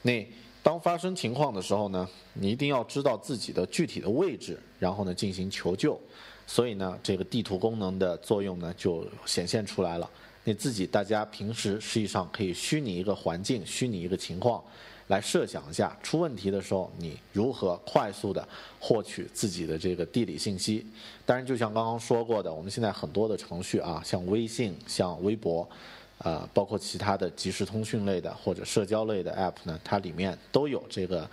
[0.00, 0.26] 那
[0.62, 6.00] 当发生情况的时候呢，你一定要知道自己的具体的位置，然后呢进行求救。
[6.46, 10.10] 所以呢，这个地图功能的作用呢就显现出来了。
[10.44, 14.62] 你自己大家平时实际上可以虚拟一个环境、虚拟一个情况，
[15.08, 18.46] 来设想一下出问题的时候你如何快速的
[18.80, 20.86] 获取自己的这个地理信息。
[21.26, 25.68] 当然，就像刚刚说过的，我们现在很多的程序啊，像微信、像微博。
[26.18, 31.28] 呃，包括其他的即时通讯类的或者社交类的 App 呢，它里面都有这个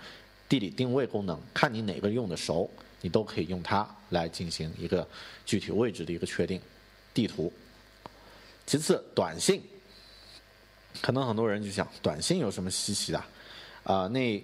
[0.48, 2.68] 地理定位功能，看你哪个用的熟，
[3.00, 5.06] 你都可以用它来进行一个
[5.46, 6.60] 具体位置的一个确定。
[7.14, 7.50] 地图。
[8.66, 9.62] 其次，短信，
[11.00, 13.24] 可能很多人就想，短信有什么稀奇的？
[13.84, 14.42] 啊那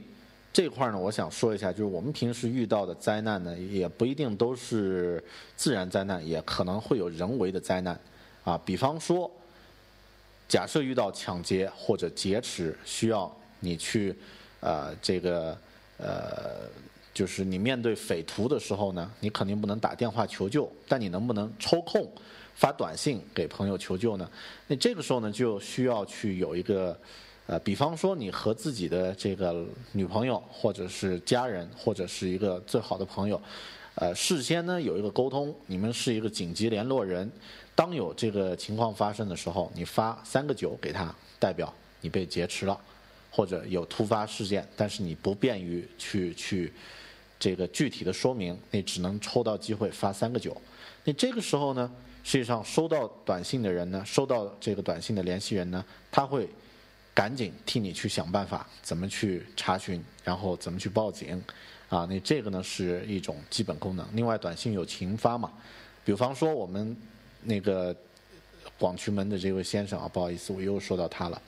[0.52, 5.22] 这块呢，我想说一下，就是我们平时遇到的灾难呢，也不一定都是
[5.56, 7.98] 自然灾难，也可能会有人为的灾难。
[8.44, 9.30] 啊，比方说。
[10.48, 14.16] 假设遇到抢劫或者劫持，需要你去，
[14.60, 15.54] 呃，这个，
[15.98, 16.66] 呃，
[17.12, 22.10] 就是你面对匪徒的时候呢，你肯定不能打电话求救，但你能不能抽空
[22.54, 24.26] 发短信给朋友求救呢？
[24.66, 26.98] 那这个时候呢，就需要去有一个，
[27.48, 33.40] 呃，比方说你和自己的这个女朋友或者是家人或者是一个最好的朋友，
[33.94, 37.30] 呃，事先呢有一个沟通，你们是一个紧急联络人。
[37.74, 42.78] 当有这个情况发生的时候，你发三个九给他，代表你被劫持了，
[43.30, 46.70] 或者有突发事件，但是你不便于去去
[47.38, 50.54] 这个具体的说明，你只能抽到机会发三个九。
[51.04, 51.90] 那这个时候呢，
[52.22, 56.46] 实际上收到短信的人呢，收到这个短信的联系人呢，他会
[57.18, 61.42] 赶紧替你去想办法，怎么去查询，然后怎么去报警，
[61.88, 64.06] 啊，那这个呢是一种基本功能。
[64.12, 65.50] 另外，短信有群发嘛，
[66.04, 66.96] 比方说我们。
[67.40, 67.94] 那个
[68.80, 71.40] 广渠门的这位先生啊，不好意思，我又说到他了。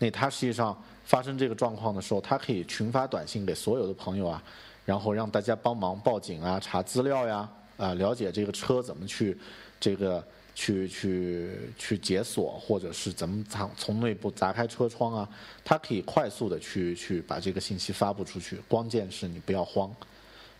[0.00, 4.42] 那他实际上发生这个状况的时候，他可以群发短信给所有的朋友啊，
[4.84, 9.38] 然后让大家帮忙报警啊、查资料呀、啊了解这个车怎么去
[9.78, 10.22] 这个
[10.54, 15.28] 去去去解锁，或者是怎么从从内部砸开车窗啊。
[15.64, 18.56] 他可以快速的去去把这个信息发布出去。
[18.68, 19.94] 关键是你不要慌，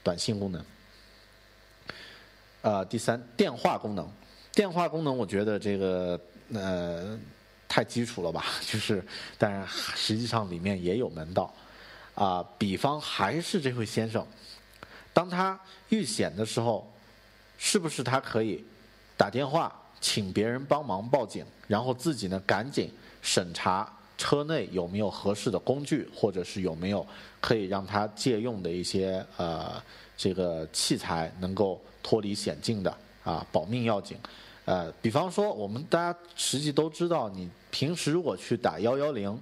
[0.02, 0.64] 短信功能。
[2.62, 4.08] 呃，第三，电话功能。
[4.54, 6.20] 电话功能，我觉得这个
[6.52, 7.18] 呃
[7.66, 9.02] 太基础了吧， 就是，
[9.38, 11.52] 但是实际上里面也有门道
[12.14, 12.46] 啊。
[12.58, 14.26] 比方还是这位先生，
[15.12, 16.86] 当他遇险的时候，
[17.58, 18.62] 是不是他可以
[19.16, 22.90] 打电话请别人帮忙报警，然后自己呢赶紧
[23.22, 27.06] 审查车内有没有合适的工具，或者是有没有
[27.40, 29.82] 可以让他借用的一些呃
[30.16, 34.18] 这个器材，能够脱离险境的啊，保命要紧。
[34.64, 39.36] 呃，比方说，我们大家实际都知道，你平时如果去打幺幺零，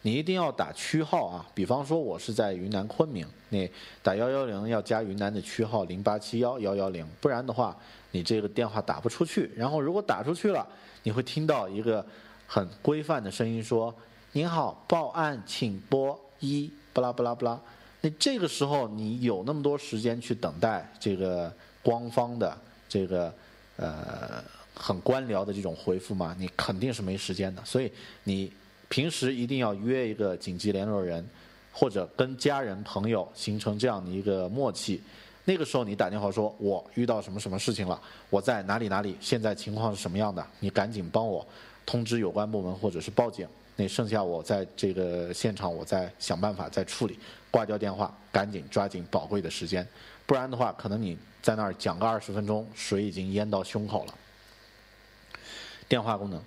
[0.00, 1.46] 你一定要打区号啊。
[1.54, 3.70] 比方说，我是在云南昆明，你
[4.02, 7.76] 打幺幺零要加云南的区号零八七幺幺幺零，不然的话，
[8.12, 9.50] 你这个电话打不出去。
[9.56, 10.64] 然后如果打出去了，
[11.02, 12.06] 你会听到一个
[12.46, 13.92] 很规范的声音说
[14.30, 17.60] ：“您好，报案请拨一，不拉不拉不拉。”
[18.00, 22.56] 那这个时候，你有那么多时间去等待这个官方的
[22.88, 23.34] 这个
[23.76, 24.44] 呃。
[24.74, 27.62] 很官僚的这种回复吗，你肯定是没时间的。
[27.62, 27.92] 所以
[28.24, 28.50] 你
[28.88, 31.22] 平时一定要约一个紧急联络人，
[31.70, 35.02] 或者跟家人朋友形成这样的一个默契。
[35.44, 38.00] 那个时候你打电话说，我遇到什么什么事情了，
[38.30, 41.46] 我在哪里哪里，现在情况是什么样的，你赶紧帮我
[41.84, 43.48] 通知有关部门或者是报警。
[43.74, 47.18] 那剩下我在这个现场，我再想办法再处理，
[47.50, 49.86] 挂掉电话，赶紧抓紧宝贵的时间，
[50.26, 54.14] 不然的话，可能你在那儿讲个二十分钟，水已经淹到胸口了。
[55.88, 56.40] 电话功能，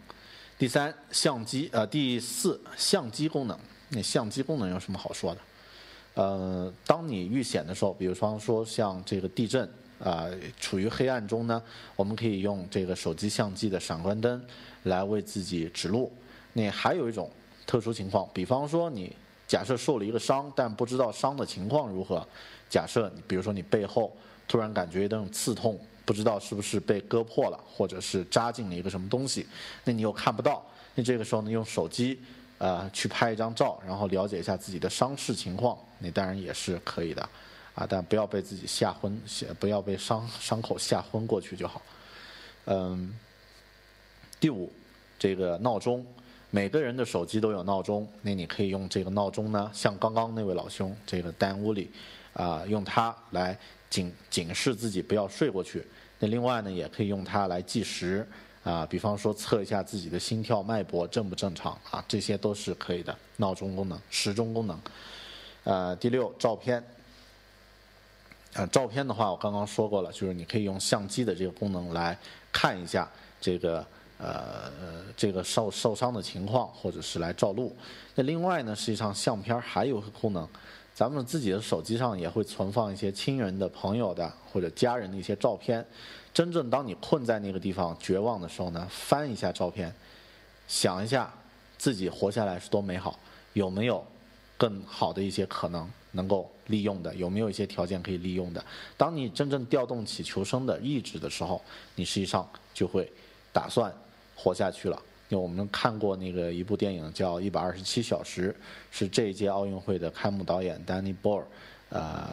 [0.58, 5.42] 第三相机呃第四相机功能，那相机功能有什么好说的？
[6.16, 10.28] 呃，当你遇险的时候，比如说像这个地震啊，
[10.60, 11.62] 处于黑暗中呢，
[11.96, 14.42] 我们可以用这个手机相机的闪光灯
[14.84, 16.12] 来为自己指路。
[16.54, 17.30] 那还有一种
[17.68, 19.14] 特殊情况，比方说你
[19.46, 22.26] 假设受了一个伤，但不知道伤的情况如何。
[22.70, 24.12] 假设比如说你背后
[24.48, 29.46] 突然感觉一种刺痛，不知道是不是被割破了，或者是扎进了一个什么东西，
[29.84, 32.20] 那你又看不到，那这个时候呢，用手机
[32.58, 37.22] 呃去拍一张照，然后了解一下自己的伤势情况，那当然也是可以的，
[37.74, 39.20] 啊，但不要被自己吓昏，
[39.60, 41.82] 不要被伤伤口吓昏过去就好。
[42.66, 43.14] 嗯，
[44.40, 44.72] 第五，
[45.20, 46.06] 这个闹钟。
[46.52, 51.92] 每个人的手机都有闹钟，那你可以用这个闹钟呢，像刚刚那位老兄，这个丹屋里，
[52.32, 53.58] 啊，用它来
[53.90, 55.86] 警警示自己不要睡过去。
[56.18, 58.26] 那另外呢，也可以用它来计时，
[58.66, 63.18] 啊，比方说测一下自己的心跳脉搏正不正常啊，这些都是可以的。
[63.38, 64.78] 闹钟功能、时钟功能。
[65.64, 66.84] 呃，第六，照片。
[68.56, 72.18] 啊，照片的话，我刚刚说过了，就是你可以用相机的这个功能来
[72.52, 73.86] 看一下这个。
[74.18, 74.72] 呃，
[75.18, 77.76] 这个受受伤的情况，或者是来照路。
[78.16, 80.48] 那另外呢，实际上相片还有个功能，
[80.96, 85.86] 咱们自己的手机上也会存放一些亲人的、朋友的或者家人的一些照片。
[86.34, 89.94] 真正当你困在那个地方绝望的时候呢，翻一下照片，
[90.68, 91.32] 想一下
[91.78, 93.20] 自己活下来是多美好，
[93.54, 94.04] 有没有
[94.58, 97.14] 更好的一些可能能够利用的？
[97.16, 98.66] 有没有一些条件可以利用的？
[98.96, 101.62] 当你真正调动起求生的意志的时候，
[101.96, 103.12] 你实际上就会
[103.52, 103.94] 打算。
[104.38, 108.52] 活下去了，因为我们看过那个一部电影叫《一百二十七小时》，
[108.92, 111.46] 是这一届奥运会的开幕导演丹尼·博尔，
[111.90, 112.30] 呃，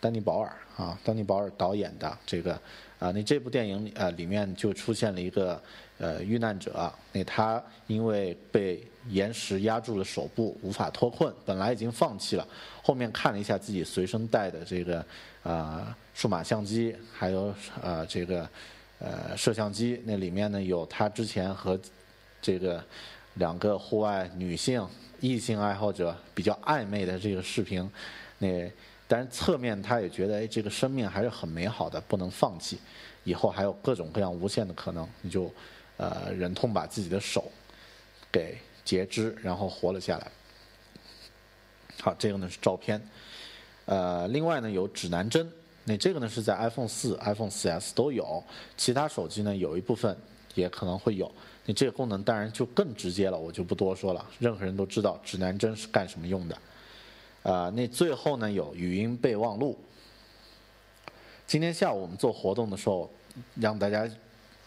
[0.00, 2.52] 丹尼·保尔啊，丹尼·保尔导演的这个
[3.00, 5.60] 啊，那这部电影呃里面就出现了一个
[5.98, 12.46] 呃遇难者，那他因为被岩石压住了手部，无法脱困，本来已经放弃了，
[12.80, 15.04] 后面看了一下自己随身带的这个
[15.42, 18.48] 啊数码相机，还有啊这个。
[19.00, 21.78] 呃，摄像机那里面呢有他之前和
[22.44, 22.84] 这个
[23.36, 24.86] 两个户外女性
[25.18, 27.90] 异性爱好者比较暧昧的这个视频，
[28.36, 28.70] 那
[29.08, 32.78] 但是侧面他也觉得哎，这个生命还是很美好的，不能放弃，
[33.24, 35.50] 以后还有各种各样无限的可能，你就
[35.96, 37.50] 呃忍痛把自己的手
[38.30, 40.30] 给截肢，然后活了下来。
[42.02, 43.00] 好，这个呢是照片，
[43.86, 45.50] 呃，另外呢有指南针。
[45.84, 48.44] 那这个呢是在 iPhone 四、iPhone 四 S 都有，
[48.76, 50.14] 其他手机呢有一部分
[50.54, 51.30] 也可能会有。
[51.66, 56.58] 那这个功能当然就更直接了，我就不多说了，任何人都知道指南针是干什么用的。
[57.42, 59.78] 啊，那最后呢有语音备忘录。
[61.46, 63.10] 今天下午我们做活动的时候，
[63.54, 64.08] 让大家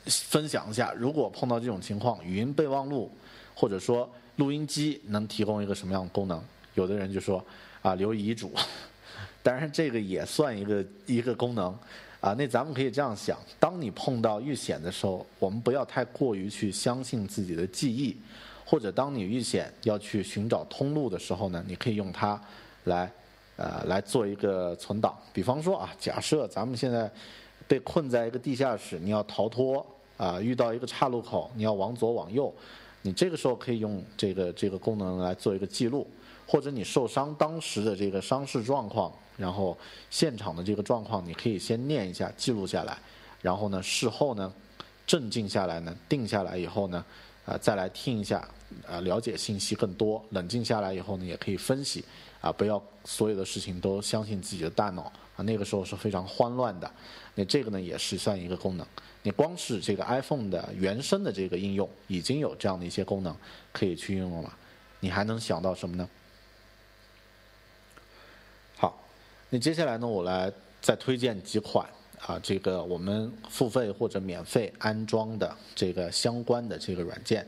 [0.05, 3.11] 分享一下，如果碰到这种情况，语音备忘录
[3.55, 6.43] 或者说录音机能提供一个什么样的功能？
[6.75, 7.43] 有的人就说
[7.81, 8.51] 啊，留遗嘱。
[9.41, 11.75] 当然，这个也算一个一个功能，
[12.19, 18.17] 啊，那咱们可以这样想：当你碰到遇险的时候，我们不要太过于去相信自己的记忆，
[18.65, 22.41] 或者当你遇险要去寻找通路的时候呢，你可以用它
[22.85, 23.11] 来，
[23.55, 25.15] 呃，来做一个存档。
[25.31, 27.09] 比方说啊，假设咱们现在
[27.67, 29.85] 被困在一个地下室，你要逃脱
[30.17, 32.51] 啊，遇到一个岔路口，你要往左往右，
[33.03, 36.07] 你这个时候可以用这个这个功能来做一个记录，
[36.47, 39.13] 或者你受伤当时的这个伤势状况。
[39.37, 39.77] 然后
[40.09, 42.97] 现场的这个状况，你可以先念一下，记录下来。
[43.41, 44.51] 然后呢，事后呢，
[45.05, 47.05] 镇静下来呢，定下来以后呢，
[47.45, 48.45] 啊，再来听一下，
[48.85, 50.21] 啊，了解信息更多。
[50.31, 52.03] 冷静下来以后呢，也可以分析，
[52.41, 55.03] 啊，不要所有的事情都相信自己的大脑，
[55.35, 56.91] 啊，那个时候是非常慌乱的。
[57.35, 58.85] 那这个呢，也是算一个功能。
[59.21, 63.35] 你光是这个 iPhone 的原生的这个应用，已经有这样的一些功能
[63.71, 64.51] 可以去应用了。
[64.99, 66.09] 你还能想到什么呢？
[69.49, 71.87] 那接下来呢，我来再推荐几款
[72.19, 77.47] 啊，这个我们付费或者免费安装的这个相关的这个软件。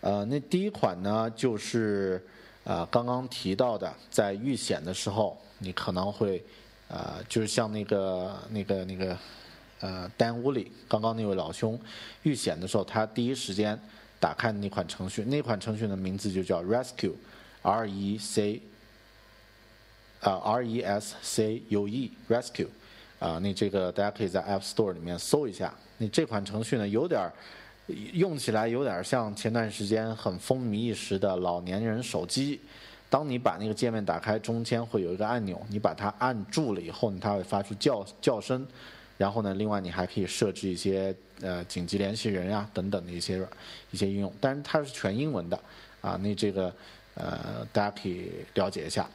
[0.00, 2.24] 呃，那第一款呢，就是
[2.64, 6.42] 啊刚刚提到的，在遇险的时候，你可能会
[6.88, 9.18] 啊，就是像那个那个那个
[9.80, 11.78] 呃丹乌里刚刚那位老兄
[12.22, 13.78] 遇险的时候，他第一时间
[14.18, 18.62] 打开那款程序，那款程序的名字就叫 Rescue，R E C。
[20.20, 22.68] 啊，R E S C U E Rescue，
[23.18, 25.72] 啊，那这个大家可以在 App Store 里面搜一下。
[25.96, 27.30] 那这款程序呢，有点
[28.12, 32.60] 用起来有点像前段时间很风靡一时的老年人手机。
[33.10, 38.66] 当你把那个界面打开，中间会有一个按钮，你把它按住了以后呢，它会发出叫叫声。
[39.16, 43.44] 然后呢，另外你还可以设置一些呃紧急联系人呀等等的一些
[43.90, 45.58] 一些应用，但是它是全英文的
[46.00, 46.16] 啊。
[46.22, 46.72] 那这个
[47.14, 49.08] 呃大家可以了解一下。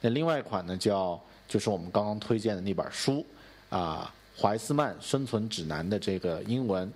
[0.00, 3.24] 那另外一款呢叫就是我们刚刚推荐的那本书
[3.68, 6.90] 啊，怀斯曼生存指南的这个英文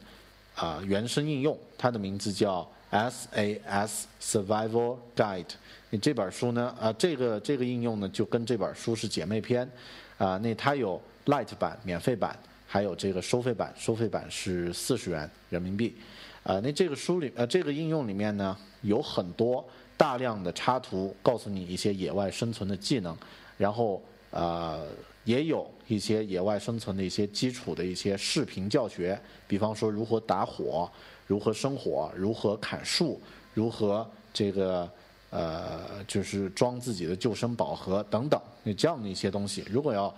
[0.55, 5.51] 啊原生应用，它的名字叫 SAS Survival Guide。
[5.91, 9.69] 你这本书呢啊这个这个应用呢就跟这本书是姐妹篇
[10.17, 10.39] 啊。
[10.39, 15.95] 那它有 Light 版免费版，还有这个收费版，收费版是四十元人民币。
[16.43, 19.63] 啊，那这个书里呃这个应用里面呢有很多。
[19.97, 23.17] 大量的插图告诉你一些野外生存的技能，
[23.57, 24.87] 然后呃
[25.25, 30.91] 也有一些野外生存的一些基础的一些视频教学，比方说如何打火、
[31.27, 33.21] 如何生火、如何砍树、
[33.55, 34.91] 如何这个
[35.31, 39.65] 呃就是装自己的救生宝盒等等，那这样的一些东西。
[39.71, 40.15] 如果要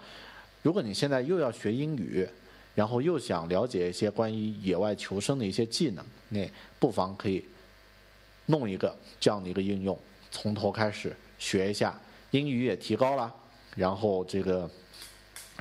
[0.63, 2.27] 如果你现在又要学英语，
[2.75, 6.51] 然后又想了解一些关于野外求生的一些技能，那
[6.81, 7.45] 不妨可以。
[8.47, 9.99] 弄一个这样的一个应用，
[10.31, 11.99] 从头开始学一下，
[12.31, 13.35] 英语也提高了，
[13.75, 14.71] 然后这个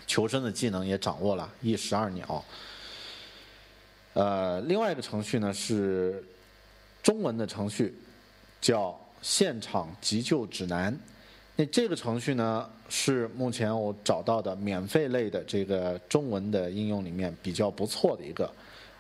[0.08, 2.44] 求生的技能也掌握了，一石二鸟。
[4.14, 6.24] 呃，另外一个程序呢是
[7.04, 7.94] 中文的程序，
[8.62, 10.98] 叫现场急救指南。
[11.56, 18.50] 那这个程序呢是目前我找到的免费类的这个中文的应用里面比较不错的一个。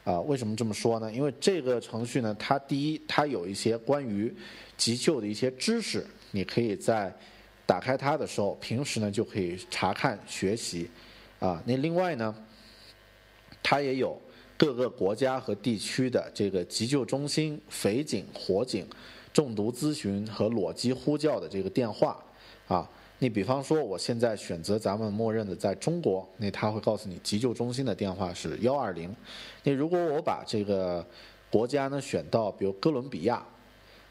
[0.05, 1.11] 啊，为什么这么说呢？
[1.11, 4.33] 因为这个程序呢，它第一，它有一些关于
[4.77, 7.11] 急救的一些知识，你可以在
[7.65, 10.87] 打开它的时候，平时呢就可以查看学习。
[11.39, 12.33] 啊，那另外呢，
[13.61, 14.15] 它也有
[14.55, 18.87] 各个国家和地区的这个急救中心、匪警、火警、
[19.33, 22.23] 中毒咨询和裸机呼叫的这个电话。
[22.67, 22.89] 啊。
[23.25, 29.15] 你比方说，我现在选择咱们默认的在中国，那他会告诉你急救中心的电话是幺二零。
[29.63, 31.03] 那如果我把这个
[31.49, 33.43] 国家呢选到，比如哥伦比亚，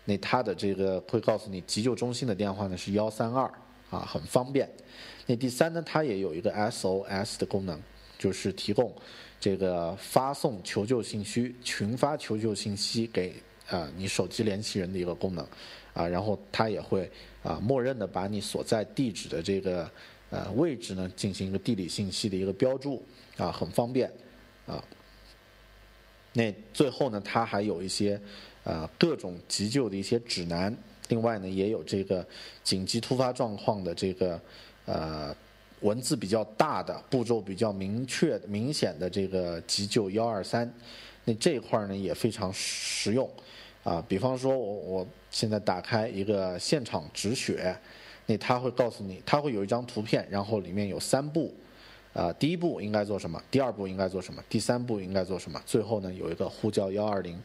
[0.04, 3.48] 那他的这个会告诉你急救中心的电话呢是幺三二，
[3.88, 4.68] 啊，很方便。
[5.26, 7.80] 那第三呢，它也有一个 SOS 的功能，
[8.18, 8.92] 就是提供
[9.38, 13.32] 这个发送求救信息、群发求救信息给
[13.68, 15.46] 啊你手机联系人的一个功能，
[15.92, 17.10] 啊，然后它也会。
[17.44, 19.90] 啊，默认的把你所在地址的这个
[20.30, 23.04] 呃位置呢进行一个地理信息的一个标注，
[23.36, 24.10] 啊，很方便，
[24.66, 24.82] 啊。
[26.32, 28.18] 那最后呢，它还有一些
[28.62, 30.74] 呃各种急救的一些指南，
[31.10, 32.26] 另外呢也有这个
[32.62, 34.40] 紧急突发状况的这个
[34.86, 35.36] 呃
[35.80, 40.72] 文字比较大的、步骤比较明确、明显的这个急救幺二三，
[41.24, 43.28] 那这一块呢也非常实用。
[43.82, 47.76] 啊，比方说，我我现在打开一个现场止血，
[48.24, 51.52] 那他会告诉你，他会有一张图片，然后里面有三步，
[52.14, 57.38] 啊，第一步应该做什么，第二步应该做什么，第三步应该做什么，最后呢有一个呼叫幺二零，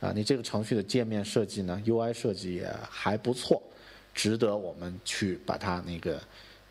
[0.00, 3.62] 啊，你这个程序的界面设计呢，UI 设计也还不错，
[4.14, 6.18] 值得我们去把它那个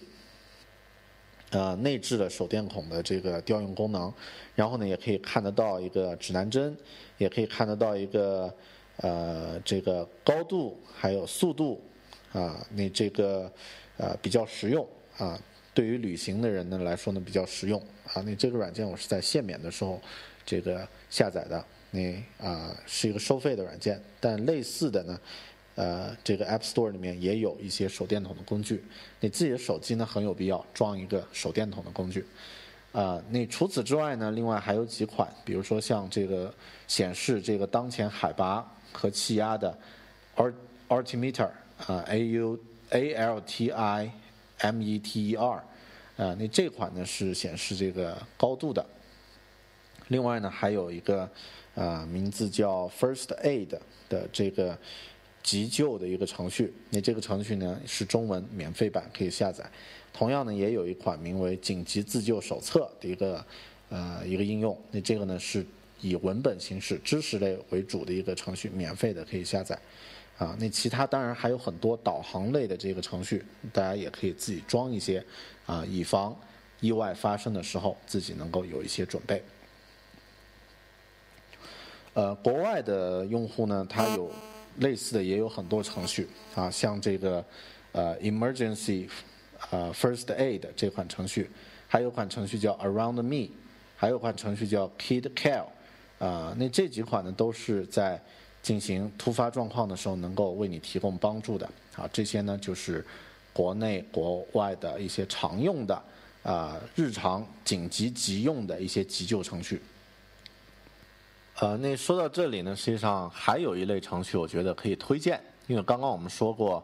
[1.51, 4.11] 呃内置了手电筒的这个调用功能，
[4.55, 6.75] 然后呢也可以看得到一个指南针，
[7.19, 8.55] 也可以看得到一个
[8.99, 11.83] 呃这个高度还有速度
[12.33, 12.67] 啊。
[12.71, 13.53] 那这个
[13.99, 15.39] 呃比较实用啊。
[15.75, 17.81] 对于旅行的人呢来说呢比较实用。
[18.13, 20.01] 啊，那这个软件我是在限免的时候
[20.45, 25.21] 这个下载的，那啊是一个收费的软件，但类似的呢，
[25.77, 28.85] 呃这个 App Store 里面也有一些手电筒的工具，
[29.21, 32.25] 你自己的手机呢很有必要装一个手电筒的工具，
[32.91, 36.53] 啊那除此之外呢，另外还有几款，比如说像这个
[36.89, 39.79] 显示这个当前海拔和气压的
[40.89, 41.49] Altimeter
[41.87, 42.59] 啊 A U
[42.91, 44.13] A L T I
[44.63, 45.65] M-E-T-E-R，
[46.17, 48.85] 啊，那这款呢是显示这个高度的，
[50.09, 51.29] 另外呢，还有一个
[51.75, 54.79] 呃名字叫 First Aid 的这个
[55.43, 56.73] 急救的一个程序。
[56.91, 59.69] 那这个程序呢是中文免费版，可以下载。
[60.13, 63.45] 同样呢，也有一款名为紧急自救手册的一个
[63.89, 64.79] 呃一个应用。
[64.91, 65.67] 那这个呢是
[66.01, 69.77] 以文本形式、知识类为主的一个程序，免费的可以下载。
[70.43, 75.25] 啊，那其他当然还有很多导航类的这个程序，大家也可以自己装一些，
[75.67, 76.37] 啊，以防
[76.81, 79.41] 意外发生的时候自己能够有一些准备。
[82.15, 84.33] 呃，国外的用户呢，他有
[84.79, 87.45] 类似的也有很多程序啊，像这个
[87.93, 89.09] 呃 Emergency
[89.71, 91.49] 呃 First Aid 这款程序，
[91.87, 93.53] 还有款程序叫 Around Me，
[93.97, 95.67] 还有款程序叫 Kid Care，
[96.19, 98.21] 啊，那这几款呢都是在
[98.63, 101.69] 进行突发状况的时候能够为你提供帮助的。
[101.97, 103.05] 啊，这些呢就是
[103.53, 106.03] 国内国外的一些常用的
[106.43, 109.83] 啊日常紧急急用的一些急救程序。
[111.59, 116.83] 呃，那说到这里呢，实际上还有一类程序，我觉得可以推荐，因为刚刚我们说过，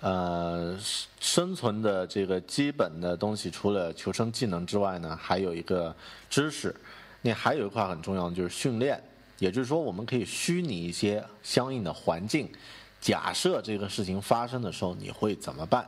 [0.00, 0.76] 呃，
[1.20, 5.94] 生存的这个基本的东西，除了求生技能之外呢，还有一个
[6.30, 6.74] 知识。
[7.20, 8.98] 那还有一块很重要的就是训练，
[9.40, 12.48] 也就是说，我们可以虚拟一些相应的环境，
[13.00, 15.84] 假设这个事情发生的时候，你会怎么办？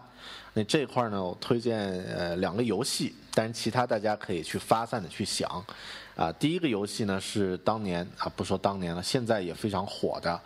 [0.54, 5.64] 那这块呢，我推荐呃两个游戏，但是其他大家可以去发散的去想。
[6.16, 10.40] 啊，第一个游戏呢是当年啊，不说当年了，现在也非常火的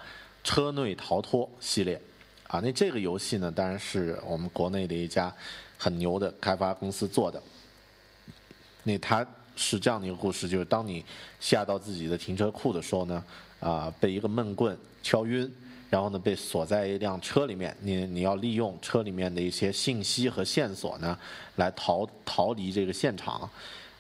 [0.45, 2.01] 车内逃脱系列。
[2.49, 5.33] 啊，那这个游戏呢，当然是我们国内的一家
[5.79, 7.43] 很牛的开发公司做的。
[8.85, 9.27] 那它
[9.57, 11.05] 是这样的一个故事，就是当你
[11.41, 13.25] 下到自己的停车库的时候呢，
[13.59, 15.53] 啊，被一个闷棍敲晕。
[15.89, 21.17] 然后呢，被锁在一辆车里面，你你要利用车里面的一些信息和线索呢，
[21.55, 23.49] 来逃逃离这个现场，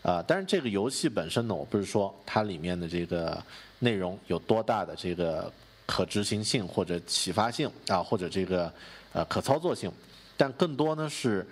[0.02, 3.40] 啊，但是这个游戏本身呢，我不是说它里面的这个
[3.78, 5.50] 内容有多大的这个
[5.86, 8.70] 可执行性或者启发性啊，或者这个
[9.12, 9.90] 呃可操作性，
[10.36, 11.46] 但更多呢是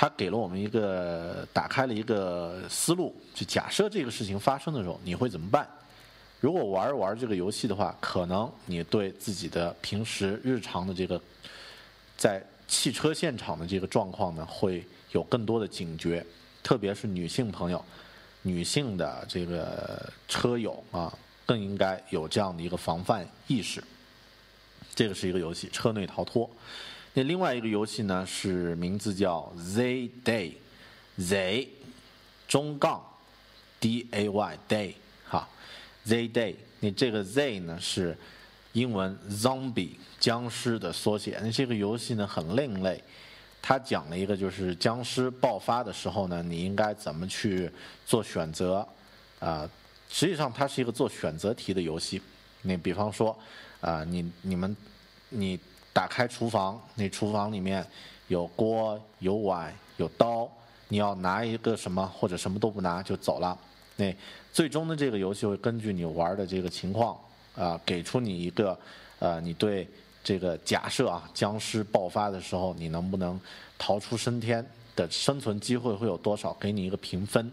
[0.00, 5.68] 它给了我们一个打开了一个思路，就假设这个事情发生的时候，你会怎么办？
[6.40, 11.20] 如果玩玩这个游戏的话，可能你对自己的平时日常的这个
[12.16, 14.82] 在汽车现场的这个状况呢，会
[15.12, 16.24] 有更多的警觉，
[16.62, 17.84] 特别是女性朋友、
[18.40, 23.84] 女性的这个车友啊，更应该有这样的一个防范意识。
[24.94, 26.48] 这个是一个游戏，车内逃脱。
[27.12, 31.68] 那另外一个游戏呢，是名字叫 Z Day，Z
[32.46, 33.02] 中杠
[33.80, 34.94] D A Y Day
[35.24, 35.48] 哈。
[36.04, 38.16] Z Day，你这个 Z 呢是
[38.72, 39.90] 英文 Zombie
[40.20, 41.38] 僵尸的缩写。
[41.42, 43.02] 那这个游戏呢很另类，
[43.60, 47.68] 它讲了一个就是僵尸爆发的时候呢，你应该怎么去
[48.06, 48.86] 做选择
[49.40, 49.68] 啊？
[50.08, 52.22] 实际上它是一个做选择题的游戏。
[52.62, 53.36] 你比方说
[53.80, 54.76] 啊，你你们
[55.28, 55.58] 你
[55.92, 57.84] 打开厨房，那厨房里面
[58.28, 60.48] 有锅、有碗、有刀，
[60.88, 63.56] 你要拿一个什么或者什么都不拿就走了。
[63.96, 64.14] 那
[64.52, 67.18] 最终的这个游戏会根据你玩的这个情况
[67.54, 68.78] 啊，给出你一个
[69.18, 69.86] 呃，你对
[70.24, 73.38] 这个假设啊，僵尸爆发的时候你能不能
[73.78, 74.64] 逃出升天
[74.96, 76.54] 的生存机会会有多少？
[76.54, 77.50] 给你一个评分。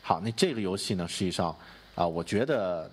[0.00, 1.54] 好，那这个游戏呢，实际上
[1.94, 2.90] 啊，我觉得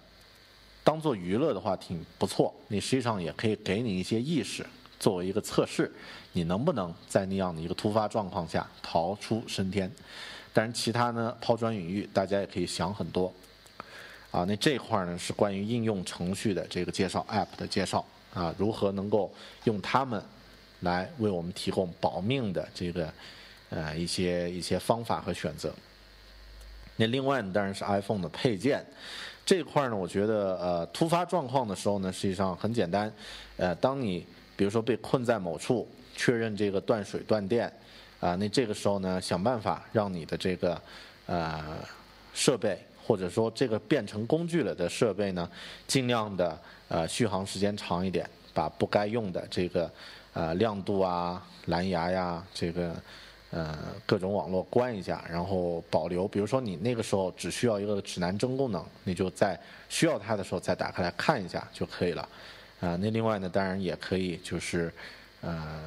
[0.83, 2.53] 当做娱乐的话挺不错。
[2.67, 4.65] 你实际上也可以给你一些意识，
[4.99, 5.91] 作为一个测试，
[6.33, 9.91] 你能不能在那样的一个突发状况下逃出升天？
[10.53, 13.33] 但是其他呢，抛砖引玉，大家也可以想很多。
[14.29, 18.03] 啊，那这块呢是关于应用程序的这个介绍，App 的介绍
[18.33, 19.31] 啊，如何能够
[19.65, 20.23] 用它们
[20.79, 23.13] 来为我们提供保命的这个
[23.69, 25.71] 呃一些一些方法和选择。
[26.95, 28.83] 那另外呢，当然是 iPhone 的配件
[29.45, 33.11] 这块呢，我觉得呃突发状况的时候呢，实际上很简单，
[33.57, 34.25] 呃，当你
[34.55, 37.71] 比如说被困在某处，确认这个断水断电。
[38.19, 40.81] 啊，那这个时候呢，想办法让你的这个
[41.25, 41.61] 呃
[42.33, 45.49] 设备，或者说这个变成工具了的设备呢，
[45.85, 49.91] 尽量的呃续航时间长一点，把不该用的这个
[50.31, 52.95] 呃亮度啊、蓝牙呀、这个
[53.53, 56.27] 呃各种网络关一下，然后保留。
[56.27, 62.27] 比如说你那个时候只需要一个指南针功能，你就在需要它的时候再打开来看一下就可以了。
[62.81, 64.91] 啊，那另外呢，当然也可以就是
[65.41, 65.83] 呃。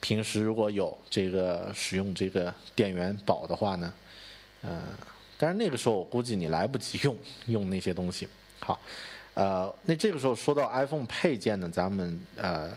[0.00, 3.92] 平时如果有这个使用这个电源宝的话呢，
[4.62, 4.80] 呃，
[5.36, 7.16] 但是那个时候我估计你来不及用
[7.46, 8.28] 用那些东西。
[8.60, 8.78] 好，
[9.34, 12.70] 呃，那这个时候说到 iPhone 配件呢，咱们呃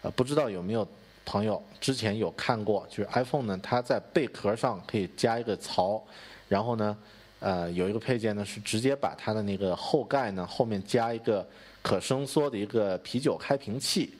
[0.00, 0.88] 呃不知道有没有
[1.24, 6.02] 朋友之前有看过，就是 iPhone 呢，它在贝壳上可以加一个槽，
[6.48, 6.96] 然后呢，
[7.40, 11.46] 呃，有一个配件呢是直接把它的那个后盖呢后面加一个
[11.80, 14.12] 可伸缩的一个啤酒开瓶器，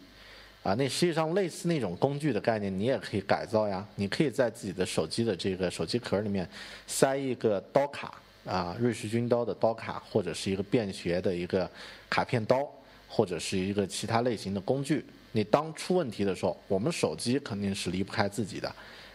[0.63, 3.87] 啊，那实际上类似那种工具的概念，你也可以改造呀。
[3.97, 6.49] 你可以在自己的手机的这个手机壳里面
[6.87, 8.15] 塞一个刀卡，
[8.47, 11.69] 啊，瑞士军刀的刀卡，或者是一个便携的一个
[12.09, 12.69] 卡片刀，
[13.09, 15.05] 或者是一个其他类型的工具。
[15.33, 18.73] 你当出问题的时候，我们手机肯定是离不开自己的。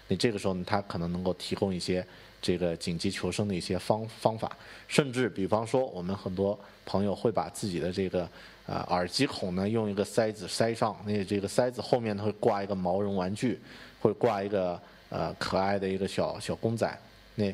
[0.08, 2.06] 你这个时候呢，它可能能够提供一些
[2.42, 4.56] 这个紧急求生的一些方方法，
[4.88, 8.30] 甚至比方说，我们很多朋友会把自己的这个
[8.66, 13.60] 呃耳机孔呢用一个塞子塞上，那这个塞子后面会挂一个毛绒玩具，
[14.00, 17.00] 会挂一个呃可爱的一个小小公仔，
[17.36, 17.54] 那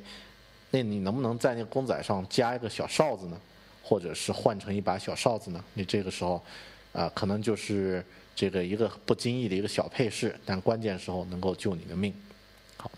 [0.70, 3.40] 那你能不能在那公仔上加一个小哨子呢？
[3.82, 5.64] 或者是换成一把小哨子呢？
[5.74, 6.42] 你这个时候
[6.94, 8.06] 啊，可能就是
[8.36, 12.14] 这个一个不经意的一个小配饰，但关键时候能够救你的命。
[12.78, 12.90] 好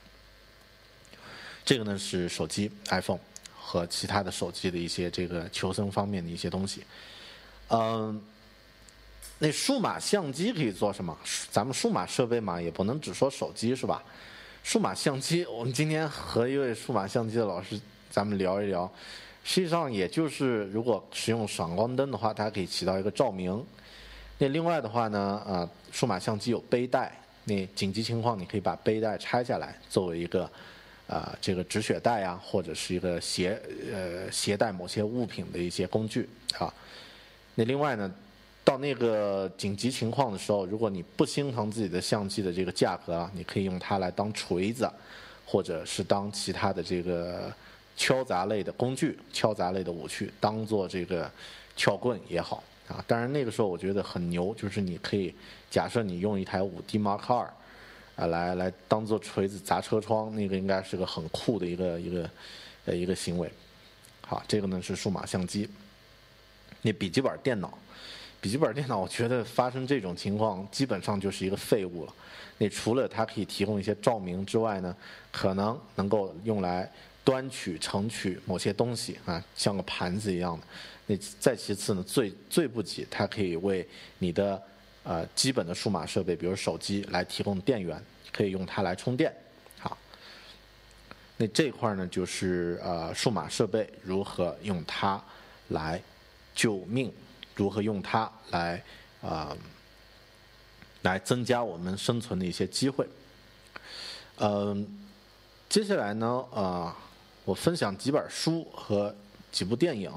[1.66, 3.20] 这个呢是手机 iPhone
[3.56, 6.84] 和其他的手机的一些这个求生方面的一些东西。
[7.70, 8.22] 嗯，
[9.40, 11.18] 那数码相机可以做什么？
[11.52, 14.04] 咱们数码设备嘛，也不能只说手机是吧？
[14.64, 17.80] 数码相机，我们今天和一位数码相机的老师
[18.10, 18.90] 咱们聊一聊。
[19.44, 23.64] 实际上，也就是如果使用闪光灯的话，它可以起到一个照明。
[24.38, 27.12] 那另外的话呢，呃，数码相机有背带，
[27.46, 30.50] 那紧急情况你可以把背带拆下来作为一个。
[31.08, 33.62] 啊，这个止血带啊，或者是一个携
[33.94, 36.28] 呃携带某些物品的一些工具
[36.58, 36.74] 啊。
[37.54, 38.12] 那另外呢，
[38.64, 44.90] 到那个紧急情况的时候，如果你不心疼自己的相机的这个价格啊，你可以用它来当锤子，
[45.46, 47.54] 或者是当其他的这个
[47.96, 51.30] 敲砸类的工具、敲砸类的武器，当做这个
[51.78, 53.04] 撬棍也好啊。
[53.08, 55.34] 当然那个时候我觉得很牛，就是你可以
[55.70, 57.52] 假设你用一台五 D Mark 二。
[58.16, 62.30] 啊，来来当做锤子砸车窗，那个应该是个很酷的一个一个
[62.86, 63.52] 呃一个行为。
[64.22, 65.70] 好，这个呢是数码相机。
[66.82, 67.78] 那笔记本电脑，
[68.40, 72.14] 笔记本电脑，我觉得发生这种情况基本上就是一个废物了。
[72.58, 74.96] 那除了它可以提供一些照明之外呢，
[75.30, 76.90] 可能能够用来
[77.22, 80.66] 端取盛取某些东西啊，像个盘子一样的。
[81.08, 83.88] 那再其次呢，最最不济，它可以为
[84.20, 84.62] 你的。
[85.08, 88.04] 呃，基本的数码设备，比如手机，来提供电源，
[88.34, 89.32] 可以用它来充电。
[89.78, 89.96] 好，
[91.38, 95.24] 那这块呢，就是呃，数码设备如何用它
[95.68, 96.02] 来
[96.56, 97.14] 救命，
[97.54, 98.84] 如何用它来
[99.22, 99.56] 啊，
[101.04, 103.08] 来增加我们生存的一些机会。
[104.38, 104.88] 嗯，
[105.70, 106.98] 接下来呢，啊，
[107.44, 109.16] 我分享几本书和
[109.52, 110.12] 几部电影。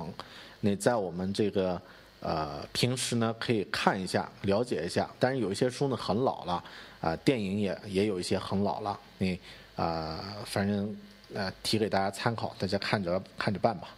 [0.60, 1.80] 那在我们这个。
[2.20, 5.08] 呃，平时呢可以看一下，了解一下。
[5.20, 6.64] 但是有一些书呢很老了，
[7.00, 8.98] 啊，电影也也有一些很老了。
[9.18, 9.38] 你
[9.76, 10.96] 啊，反正
[11.32, 13.94] 呃提给大家参考，大家看着看着办吧。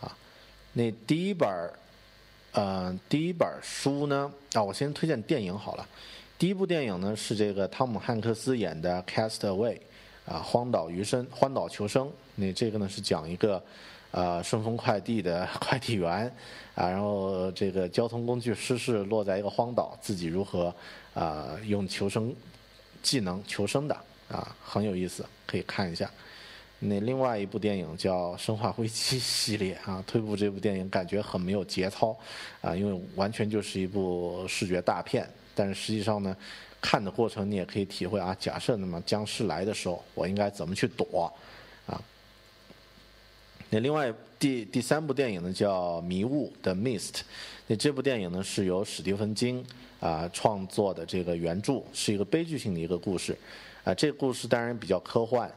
[0.00, 0.12] 啊，
[0.72, 1.72] 那第一本儿，
[2.50, 5.86] 呃，第一本书呢，啊，我先推荐电影好了。
[6.36, 9.78] 第一部电影呢是这个汤姆汉克斯演的《Cast Away》，
[10.32, 12.10] 啊，荒岛余生，荒岛求生。
[12.34, 13.62] 那这个呢是讲一个。
[14.12, 16.32] 呃，顺丰快递的 快递员
[16.74, 20.72] 啊，然后这个交通工具失事，落在一个荒岛，自己如何
[21.14, 22.34] 啊用求生
[23.02, 23.94] 技能求生的
[24.30, 26.10] 啊，很有意思，可以看一下。
[26.84, 32.16] 那另外一部电影叫《生化危机》 系列啊，推部这部电影感觉很没有节操
[32.60, 36.36] 啊，因为完全就是一部视觉大片，但是实际上呢，
[36.80, 41.32] 看的过程你也可以体会啊，假设那么僵尸来的时候，我应该怎么去躲？
[43.74, 47.12] 那另外第第三部电影呢叫《迷雾》的《Mist》，
[47.66, 49.64] 那这部电影呢是由史蒂芬金
[49.98, 53.34] 啊创作的这个原著，是一个悲剧性的一个故事，
[53.82, 55.50] 啊，这故事当然比较科幻，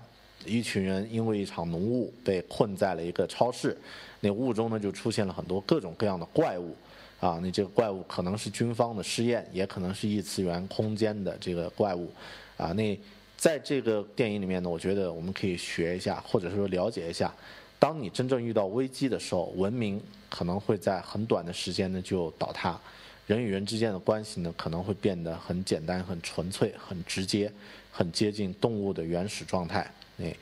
[0.46, 3.78] 一群人因为一场浓雾被困在了一个超市，
[4.22, 6.74] 那雾中呢就出现了很多各种各样的怪物，
[7.20, 12.10] 啊，那这个怪物可能是军方的试验，也可能是异次元空间的这个怪物，
[12.56, 12.98] 啊，那
[13.36, 17.30] 在这个电影里面呢，我觉得我们可以学一下，或者说了解一下。
[17.78, 22.80] 当你真正遇到危机的时候，文明可能会在很短的时间呢就倒塌，
[23.28, 27.52] 人与人之间的关系呢可能会变得很简单、很纯粹、很直接、
[27.92, 29.90] 很接近动物的原始状态。
[30.18, 30.36] 你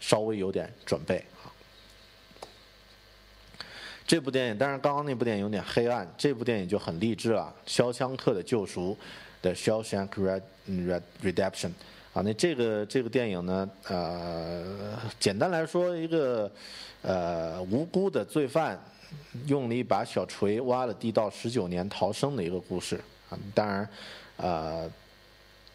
[0.00, 1.48] 稍微有点准备啊。
[4.06, 8.96] 这部电影，当然刚刚那部电影有点黑暗，这部电影就很励志了，《肖枪克的救赎》
[9.42, 10.08] 的《Shawshank
[11.22, 11.68] Redemption》。
[12.12, 16.50] 啊，那这个这个电影呢，呃，简单来说，一个
[17.02, 18.76] 呃无辜的罪犯
[19.46, 23.38] 用了一把小锤挖了地道十九年逃生的一个故事啊。
[23.54, 23.88] 当然，
[24.38, 24.90] 呃，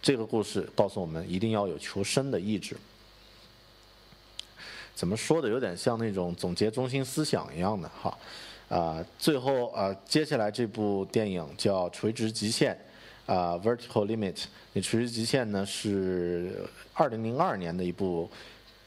[0.02, 2.76] 这个故事告诉我们一定要有求生的意志。
[4.94, 8.18] 怎么说的，有点像那种总结中心思想一样的哈。
[8.68, 12.74] 啊，最后啊，接下来这部电影叫《垂直极限》
[13.26, 14.34] 啊，《Vertical Limit》。
[14.74, 18.30] 那《垂直极限》呢是二零零二年的一部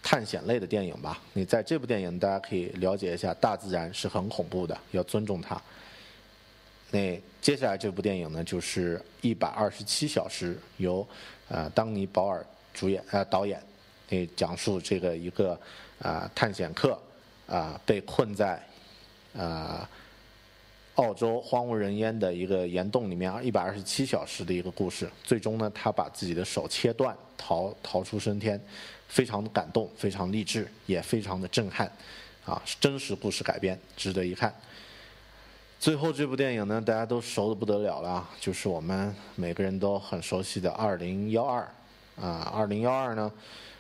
[0.03, 1.21] 探险类的电影吧？
[1.33, 5.61] 你在这部电影，大家可以了解一下，大自然是很恐怖的，要尊重它。
[6.91, 11.07] 那接下来这部电影呢，就是一百二十七小时，由
[11.49, 13.63] 呃当尼保尔主演呃导演，
[14.09, 15.59] 那讲述这个一个
[16.01, 16.99] 啊探险客
[17.47, 18.63] 啊被困在
[19.37, 19.89] 啊
[20.99, 28.61] 澳洲荒无人烟的一个岩洞里面一百二十七小时的一个故事，最终呢他把自己的手切断逃逃出升天，
[29.07, 31.91] 非常的感动，非常励志，也非常的震撼，
[32.45, 34.53] 啊真实故事改编，值得一看。
[35.79, 41.61] 最后这部电影呢，大家都熟的不得了了，就是我们每个人都很熟悉的《二零幺二》
[42.21, 43.31] 啊，《二零幺二》呢，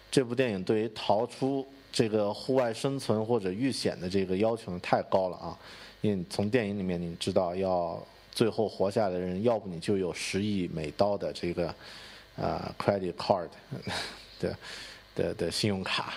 [0.08, 5.58] 这部电影对于逃出这个户外生存或者遇险的这个要求呢太高了啊，
[6.00, 11.68] 因为从电影里面你知道，要最后活下来的人，要不你就有十亿美刀的这个
[12.36, 13.48] 啊 credit card
[14.38, 14.56] 的
[15.14, 16.14] 的的信用卡，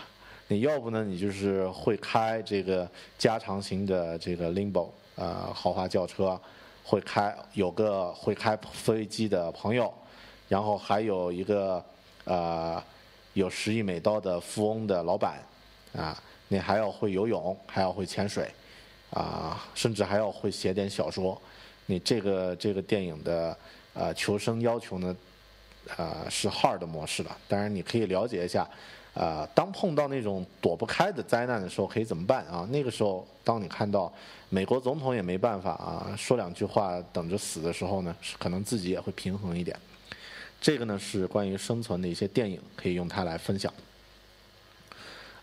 [0.47, 4.89] 你要不呢，你就是会开这个加长型的这个 limbo。
[5.15, 6.39] 呃，豪华轿车，
[6.84, 9.93] 会开有个会开飞机的朋友，
[10.47, 11.84] 然后还有一个
[12.23, 12.82] 呃
[13.34, 15.43] 有十亿美刀的富翁的老板，
[15.93, 16.17] 啊，
[16.47, 18.49] 你还要会游泳，还要会潜水，
[19.12, 21.39] 啊，甚至还要会写点小说。
[21.86, 23.57] 你这个这个电影的
[23.93, 25.16] 呃求生要求呢，
[25.97, 27.38] 呃是 hard 模式了。
[27.47, 28.68] 当然你可以了解一下。
[29.14, 32.66] 啊，当碰到那种躲不开的灾难的时候，可以怎么办啊？
[32.72, 34.09] 那个时候，当你看到
[34.47, 39.78] 美国总统也没办法啊，说两句话等着死的时候呢，可能自己也会平衡一点。
[40.62, 43.74] 这个呢是关于生存的一些电影，可以用它来分享。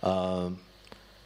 [0.01, 0.51] 呃，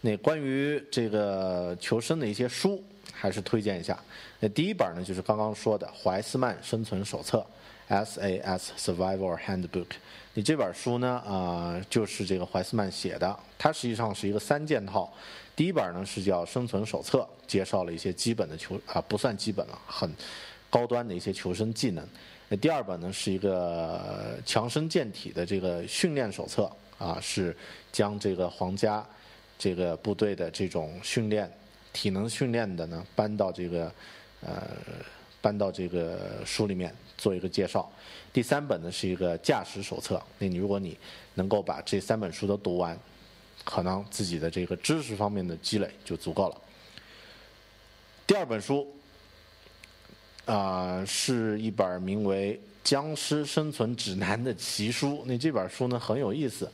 [0.04, 2.82] 那关于这个求生的一些书，
[3.12, 3.98] 还是推荐一下。
[4.40, 7.38] 那第一本呢，就是刚刚说的《怀斯曼生存手册》
[7.86, 8.72] （S.A.S.
[8.76, 9.86] Survival Handbook）。
[10.34, 13.38] 你这本书呢，啊，就是这个怀斯曼写的。
[13.56, 15.12] 它实际上是一个三件套。
[15.54, 20.12] 第一本呢是叫《生存手册》，介绍了一些基本的求啊，不算基本了，很
[20.68, 22.04] 高端的一些求生技能。
[22.48, 27.56] 那第二本呢是一个强身健体的这个训练手册，啊，是
[27.92, 29.06] 将这个皇家
[29.62, 31.48] 这个部队的这种训练、
[31.92, 33.92] 体能训练的呢搬到这个
[34.40, 34.60] 呃
[35.40, 37.88] 搬到这个书里面做一个介绍。
[38.32, 40.98] 第三本呢是一个驾驶手册，那你如果你
[41.34, 42.98] 能够把这三本书都读完，
[43.62, 46.60] 可能自己的这个知识方面的积累就足够了。
[48.26, 48.92] 第二本书，
[50.44, 55.22] 啊，是一本名为《僵尸生存指南》的奇书。
[55.24, 56.68] 那这本书呢很有意思，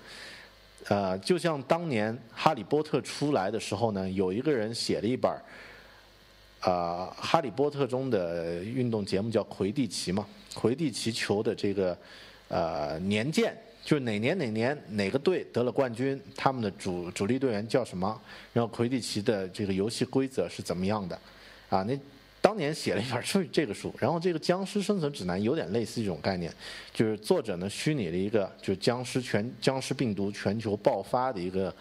[0.88, 5.30] 呃，就像当年《哈利波特》出来的时候呢，有一个人写了一本。
[6.60, 10.26] 啊，《哈利波特》中的运动节目叫魁地奇嘛？
[10.56, 11.96] 魁地奇球的这个
[12.48, 18.20] 呃年鉴，就是哪年哪年哪个队得了冠军，他们的主主力队员叫什么？
[18.52, 21.16] 然后魁地奇的这个游戏规则是怎么样的？
[21.68, 21.96] 啊，那
[22.48, 23.94] 当年写了一本就是这个书。
[23.98, 26.50] 然后这个《僵尸生存指南》有点类似这种概念，
[26.94, 31.74] 就是作者呢虚拟了一个就僵尸全僵尸病毒全球爆发的一个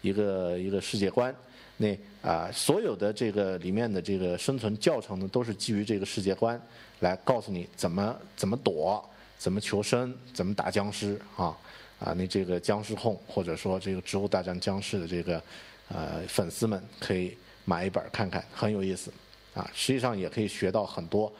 [0.00, 1.34] 一个一个世界观。
[1.76, 6.58] 那啊，所有的这个里面的这个生存教程呢，都是基于这个世界观
[7.00, 9.06] 来告诉你怎么怎么躲，
[9.36, 11.54] 怎么求生，怎么打僵尸啊
[12.00, 12.14] 啊！
[12.16, 15.42] 那这个僵尸控或者说这个植物大战僵尸的这个
[15.90, 19.12] 呃粉丝们可以买一本看看，很有意思
[19.54, 19.70] 啊。
[19.74, 21.32] 实际上也可以学到很多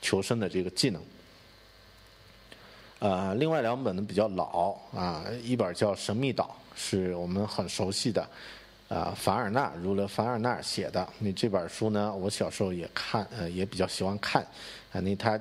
[0.00, 1.02] 求生的这个技能。
[2.98, 8.24] 呃，另外两本呢比较老啊，一本叫《神秘岛》，是我们很熟悉的。
[8.88, 11.08] 啊，凡尔纳，如了凡尔纳写的。
[11.18, 14.42] 那这本书呢，我小时候也看，呃，也比较喜欢看。
[14.92, 15.40] 啊，那他，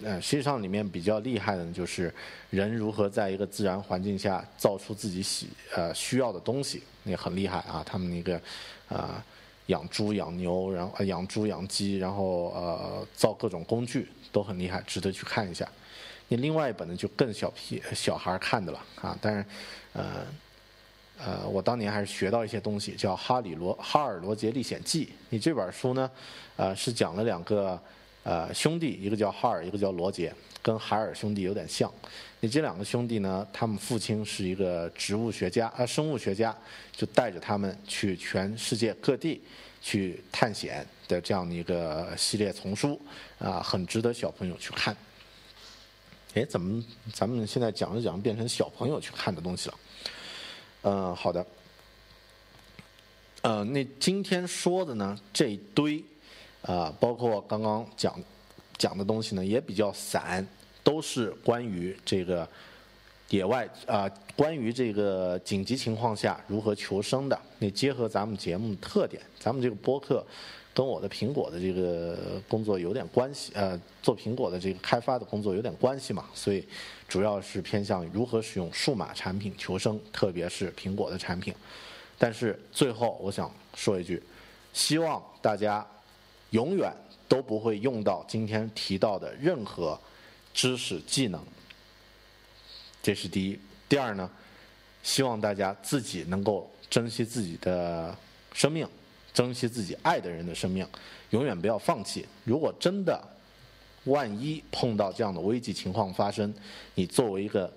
[0.00, 2.14] 呃，实际上里面比较厉害的，就是
[2.50, 7.82] 人如何在一个自然环境下造出自己喜呃需要的东西，那很厉害啊。
[7.84, 8.40] 他们那个
[8.88, 9.20] 啊，
[9.66, 15.68] 养猪养牛，然后养猪养鸡，然后呃造各种工具都很厉害，值得去看一下。
[16.28, 19.44] 你另外一本呢，就更小屁小孩看的了啊，但是
[19.92, 20.26] 呃。
[21.16, 25.06] 呃，我当年还是学到一些东西，叫《哈里罗哈尔罗杰历险记》。
[25.28, 26.10] 你这本书呢，
[26.56, 27.80] 呃，是讲了两个
[28.24, 30.34] 呃兄弟，一个叫哈尔，一个叫罗杰，
[30.64, 31.92] 跟海尔兄弟有点像。
[32.40, 36.56] 你这两个兄弟呢，他们父亲是一个植物学家啊，生物学家，
[36.90, 39.42] 就带着他们去全世界各地
[39.82, 42.98] 去探险的这样的一个系列丛书
[43.38, 44.96] 啊，很值得小朋友去看。
[46.34, 49.74] 哎，怎么咱们现在讲着讲变成小朋友去看的东西了？
[50.82, 51.46] 嗯，好的。
[53.42, 56.02] 呃，那今天说的呢这一堆，
[56.62, 58.18] 啊，包括刚刚讲
[58.84, 60.46] 讲的东西呢，也比较散，
[60.82, 62.46] 都是关于这个
[63.30, 64.06] 野外啊，
[64.36, 67.40] 关于这个紧急情况下如何求生的。
[67.58, 70.22] 那结合咱们节目特点，咱们这个播客
[70.74, 76.62] 跟我的苹果的这个工作有点关系，呃，做苹果的这个开发的工作有点关系嘛，所以
[77.08, 81.54] 主要是偏向于如何使用数码产品求生，特别是苹果的产品。
[82.18, 84.22] 但是最后，我想说一句，
[84.74, 85.86] 希望大家
[86.54, 86.92] 永远
[87.28, 89.98] 都不会用到今天提到的任何
[90.52, 91.44] 知识技能。
[93.02, 93.58] 这是第一。
[93.88, 94.30] 第二呢，
[95.02, 98.16] 希望大家自己能够珍惜自己的
[98.52, 98.88] 生命，
[99.32, 100.86] 珍惜自己爱的人的生命，
[101.30, 102.24] 永远不要放弃。
[102.44, 103.20] 如果真的
[104.04, 106.54] 万一碰到这样的危机情况发生，
[106.94, 107.70] 你作为一个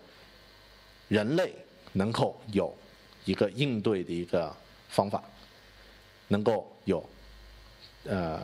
[1.07, 1.51] 人类，
[1.93, 2.71] 能够有。
[3.25, 4.55] 一个应对的一个
[4.87, 5.21] 方法，
[6.29, 7.03] 能够有
[8.05, 8.41] 呃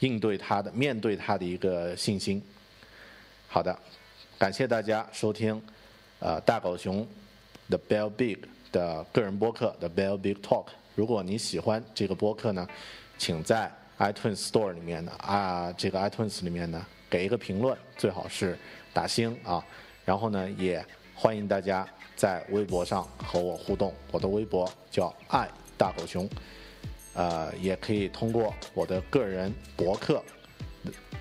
[0.00, 2.42] 应对它的面对它的一个信心。
[3.46, 3.78] 好的，
[4.38, 5.60] 感谢大家收听
[6.18, 7.06] 呃大狗熊
[7.68, 8.38] The Bell Big
[8.70, 10.66] 的个人播客 The Bell Big Talk。
[10.94, 12.66] 如果你喜欢这个播客呢，
[13.16, 18.58] 请在 iTunes Store 里面呢啊这个 iTunes 里面呢给一个评论，最好是
[18.92, 19.64] 打星啊。
[20.04, 20.84] 然后呢，也
[21.14, 21.86] 欢迎大家。
[22.18, 26.28] 在微博上和我互动，我的微博叫爱大狗熊，
[27.18, 30.22] 呃，也可以通过我的个人博客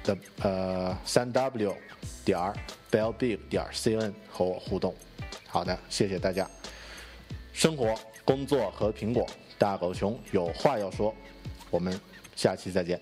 [0.04, 1.76] 的呃三 w
[2.24, 2.54] 点
[2.91, 4.93] bellbig 点 cn 和我互动。
[5.48, 6.48] 好的，谢谢大家。
[7.52, 9.26] 生活、工作和苹果，
[9.58, 11.12] 大狗熊有话要说，
[11.72, 12.00] 我们
[12.36, 13.02] 下期再见。